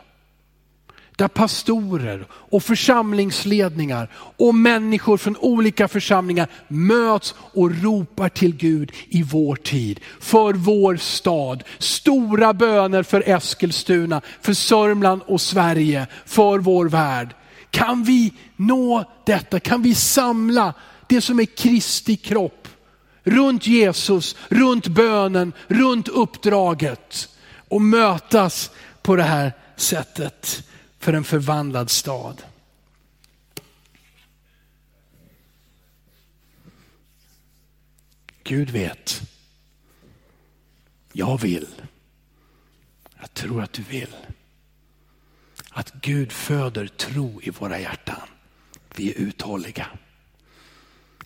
Där 1.16 1.28
pastorer 1.28 2.26
och 2.30 2.62
församlingsledningar 2.62 4.10
och 4.36 4.54
människor 4.54 5.16
från 5.16 5.36
olika 5.36 5.88
församlingar 5.88 6.48
möts 6.68 7.34
och 7.38 7.82
ropar 7.82 8.28
till 8.28 8.56
Gud 8.56 8.92
i 9.08 9.22
vår 9.22 9.56
tid. 9.56 10.00
För 10.20 10.52
vår 10.52 10.96
stad. 10.96 11.64
Stora 11.78 12.54
böner 12.54 13.02
för 13.02 13.28
Eskilstuna, 13.28 14.20
för 14.40 14.54
Sörmland 14.54 15.22
och 15.26 15.40
Sverige, 15.40 16.06
för 16.26 16.58
vår 16.58 16.88
värld. 16.88 17.34
Kan 17.70 18.04
vi 18.04 18.32
nå 18.56 19.04
detta? 19.26 19.60
Kan 19.60 19.82
vi 19.82 19.94
samla 19.94 20.74
det 21.06 21.20
som 21.20 21.40
är 21.40 21.44
Kristi 21.44 22.16
kropp 22.16 22.68
runt 23.24 23.66
Jesus, 23.66 24.36
runt 24.48 24.86
bönen, 24.86 25.52
runt 25.68 26.08
uppdraget 26.08 27.28
och 27.68 27.80
mötas 27.80 28.70
på 29.02 29.16
det 29.16 29.22
här 29.22 29.52
sättet 29.76 30.62
för 31.04 31.12
en 31.12 31.24
förvandlad 31.24 31.90
stad? 31.90 32.42
Gud 38.42 38.70
vet. 38.70 39.22
Jag 41.12 41.40
vill. 41.40 41.68
Jag 43.20 43.34
tror 43.34 43.62
att 43.62 43.72
du 43.72 43.82
vill 43.82 44.16
att 45.70 45.92
Gud 45.92 46.32
föder 46.32 46.86
tro 46.86 47.40
i 47.42 47.50
våra 47.50 47.80
hjärtan. 47.80 48.28
Vi 48.96 49.10
är 49.10 49.18
uthålliga. 49.18 49.86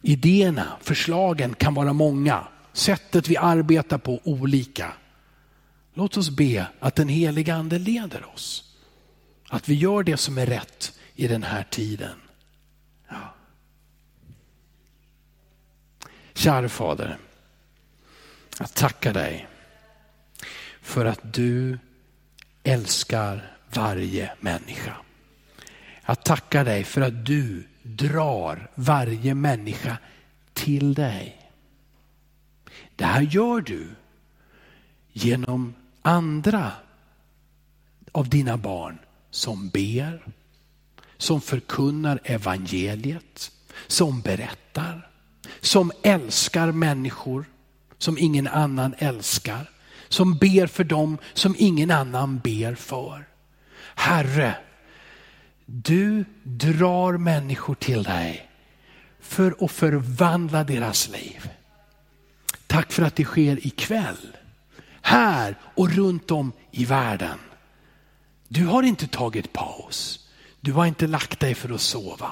Idéerna, 0.02 0.76
förslagen 0.80 1.54
kan 1.54 1.74
vara 1.74 1.92
många. 1.92 2.48
Sättet 2.72 3.28
vi 3.28 3.36
arbetar 3.36 3.98
på 3.98 4.20
olika. 4.24 4.92
Låt 5.94 6.16
oss 6.16 6.30
be 6.30 6.66
att 6.80 6.94
den 6.94 7.08
heliga 7.08 7.54
ande 7.54 7.78
leder 7.78 8.24
oss. 8.34 8.67
Att 9.48 9.68
vi 9.68 9.74
gör 9.74 10.02
det 10.02 10.16
som 10.16 10.38
är 10.38 10.46
rätt 10.46 10.98
i 11.14 11.28
den 11.28 11.42
här 11.42 11.62
tiden. 11.70 12.20
Ja. 13.08 13.34
Kära 16.34 16.68
Fader. 16.68 17.18
Jag 18.58 18.74
tackar 18.74 19.12
dig 19.12 19.48
för 20.82 21.04
att 21.04 21.32
du 21.34 21.78
älskar 22.62 23.56
varje 23.70 24.32
människa. 24.40 24.96
Jag 26.06 26.24
tackar 26.24 26.64
dig 26.64 26.84
för 26.84 27.00
att 27.00 27.26
du 27.26 27.68
drar 27.82 28.70
varje 28.74 29.34
människa 29.34 29.98
till 30.52 30.94
dig. 30.94 31.50
Det 32.96 33.04
här 33.04 33.22
gör 33.22 33.61
du 33.61 33.88
genom 35.12 35.74
andra 36.02 36.72
av 38.12 38.28
dina 38.28 38.56
barn 38.56 38.98
som 39.30 39.68
ber, 39.68 40.24
som 41.16 41.40
förkunnar 41.40 42.20
evangeliet, 42.24 43.50
som 43.86 44.20
berättar, 44.20 45.10
som 45.60 45.92
älskar 46.02 46.72
människor 46.72 47.44
som 47.98 48.18
ingen 48.18 48.46
annan 48.46 48.94
älskar, 48.98 49.70
som 50.08 50.38
ber 50.38 50.66
för 50.66 50.84
dem 50.84 51.18
som 51.34 51.54
ingen 51.58 51.90
annan 51.90 52.38
ber 52.38 52.74
för. 52.74 53.28
Herre, 53.94 54.56
du 55.66 56.24
drar 56.42 57.16
människor 57.16 57.74
till 57.74 58.02
dig 58.02 58.50
för 59.20 59.64
att 59.64 59.72
förvandla 59.72 60.64
deras 60.64 61.08
liv. 61.08 61.50
Tack 62.66 62.92
för 62.92 63.02
att 63.02 63.16
det 63.16 63.24
sker 63.24 63.66
ikväll, 63.66 64.36
här 65.02 65.54
och 65.62 65.90
runt 65.90 66.30
om 66.30 66.52
i 66.70 66.84
världen. 66.84 67.38
Du 68.48 68.66
har 68.66 68.82
inte 68.82 69.06
tagit 69.06 69.52
paus. 69.52 70.20
Du 70.61 70.72
har 70.72 70.87
inte 70.87 71.06
lagt 71.06 71.40
dig 71.40 71.54
för 71.54 71.74
att 71.74 71.80
sova. 71.80 72.30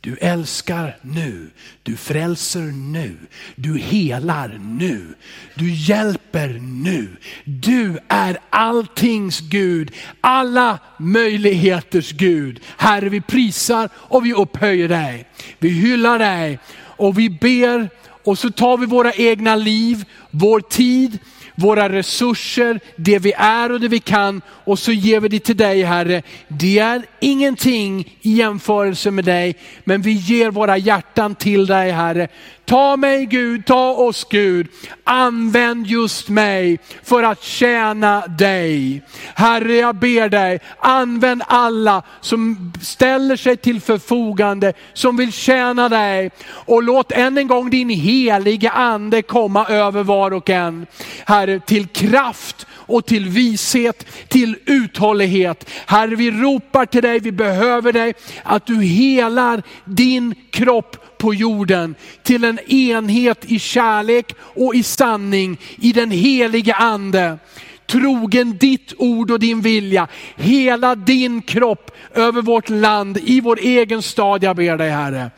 Du 0.00 0.16
älskar 0.16 0.96
nu, 1.02 1.50
du 1.82 1.96
frälser 1.96 2.60
nu, 2.92 3.16
du 3.56 3.78
helar 3.78 4.60
nu, 4.62 5.14
du 5.54 5.74
hjälper 5.74 6.48
nu. 6.82 7.08
Du 7.44 7.98
är 8.08 8.38
alltings 8.50 9.40
Gud, 9.40 9.92
alla 10.20 10.78
möjligheters 10.98 12.12
Gud. 12.12 12.60
Herre, 12.76 13.08
vi 13.08 13.20
prisar 13.20 13.88
och 13.94 14.26
vi 14.26 14.32
upphöjer 14.32 14.88
dig. 14.88 15.28
Vi 15.58 15.68
hyllar 15.68 16.18
dig 16.18 16.58
och 16.76 17.18
vi 17.18 17.30
ber 17.30 17.90
och 18.24 18.38
så 18.38 18.50
tar 18.50 18.76
vi 18.78 18.86
våra 18.86 19.12
egna 19.12 19.56
liv, 19.56 20.04
vår 20.30 20.60
tid, 20.60 21.18
våra 21.54 21.88
resurser, 21.88 22.80
det 22.96 23.18
vi 23.18 23.32
är 23.36 23.72
och 23.72 23.80
det 23.80 23.88
vi 23.88 24.00
kan 24.00 24.42
och 24.48 24.78
så 24.78 24.92
ger 24.92 25.20
vi 25.20 25.28
det 25.28 25.40
till 25.40 25.56
dig 25.56 25.82
Herre. 25.82 26.22
Det 26.48 26.78
är 26.78 27.02
ingenting 27.20 28.18
i 28.20 28.32
jämförelse 28.32 29.10
med 29.10 29.24
dig, 29.24 29.56
men 29.84 30.02
vi 30.02 30.12
ger 30.12 30.50
våra 30.50 30.76
hjärtan 30.76 31.34
till 31.34 31.66
dig 31.66 31.90
Herre. 31.90 32.28
Ta 32.72 32.96
mig 32.96 33.26
Gud, 33.26 33.66
ta 33.66 33.90
oss 33.90 34.26
Gud. 34.30 34.68
Använd 35.04 35.86
just 35.86 36.28
mig 36.28 36.78
för 37.02 37.22
att 37.22 37.42
tjäna 37.42 38.26
dig. 38.26 39.02
Herre 39.34 39.74
jag 39.74 39.96
ber 39.96 40.28
dig, 40.28 40.60
använd 40.78 41.42
alla 41.46 42.02
som 42.20 42.72
ställer 42.82 43.36
sig 43.36 43.56
till 43.56 43.80
förfogande, 43.80 44.72
som 44.92 45.16
vill 45.16 45.32
tjäna 45.32 45.88
dig. 45.88 46.30
Och 46.48 46.82
låt 46.82 47.12
än 47.12 47.38
en 47.38 47.48
gång 47.48 47.70
din 47.70 47.90
heliga 47.90 48.70
ande 48.70 49.22
komma 49.22 49.66
över 49.66 50.02
var 50.02 50.30
och 50.30 50.50
en. 50.50 50.86
Herre, 51.26 51.60
till 51.60 51.86
kraft 51.86 52.66
och 52.72 53.06
till 53.06 53.28
vishet, 53.28 54.06
till 54.28 54.56
uthållighet. 54.66 55.70
Herre, 55.86 56.16
vi 56.16 56.30
ropar 56.30 56.86
till 56.86 57.02
dig, 57.02 57.20
vi 57.20 57.32
behöver 57.32 57.92
dig, 57.92 58.14
att 58.42 58.66
du 58.66 58.82
helar 58.82 59.62
din 59.84 60.34
kropp 60.50 61.01
på 61.22 61.34
jorden 61.34 61.94
till 62.22 62.44
en 62.44 62.58
enhet 62.58 63.44
i 63.44 63.58
kärlek 63.58 64.34
och 64.38 64.74
i 64.74 64.82
sanning 64.82 65.60
i 65.76 65.92
den 65.92 66.10
heliga 66.10 66.74
ande. 66.74 67.38
Trogen 67.86 68.56
ditt 68.58 68.92
ord 68.98 69.30
och 69.30 69.40
din 69.40 69.60
vilja, 69.60 70.08
hela 70.36 70.94
din 70.94 71.42
kropp 71.42 71.90
över 72.14 72.42
vårt 72.42 72.68
land, 72.68 73.18
i 73.18 73.40
vår 73.40 73.58
egen 73.60 74.02
stad. 74.02 74.42
Jag 74.42 74.56
ber 74.56 74.76
dig 74.76 74.90
Herre. 74.90 75.30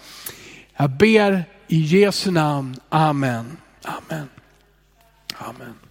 Jag 0.76 0.90
ber 0.90 1.44
i 1.68 1.78
Jesu 1.80 2.30
namn. 2.30 2.76
Amen. 2.88 3.56
Amen. 3.82 4.28
Amen. 5.38 5.83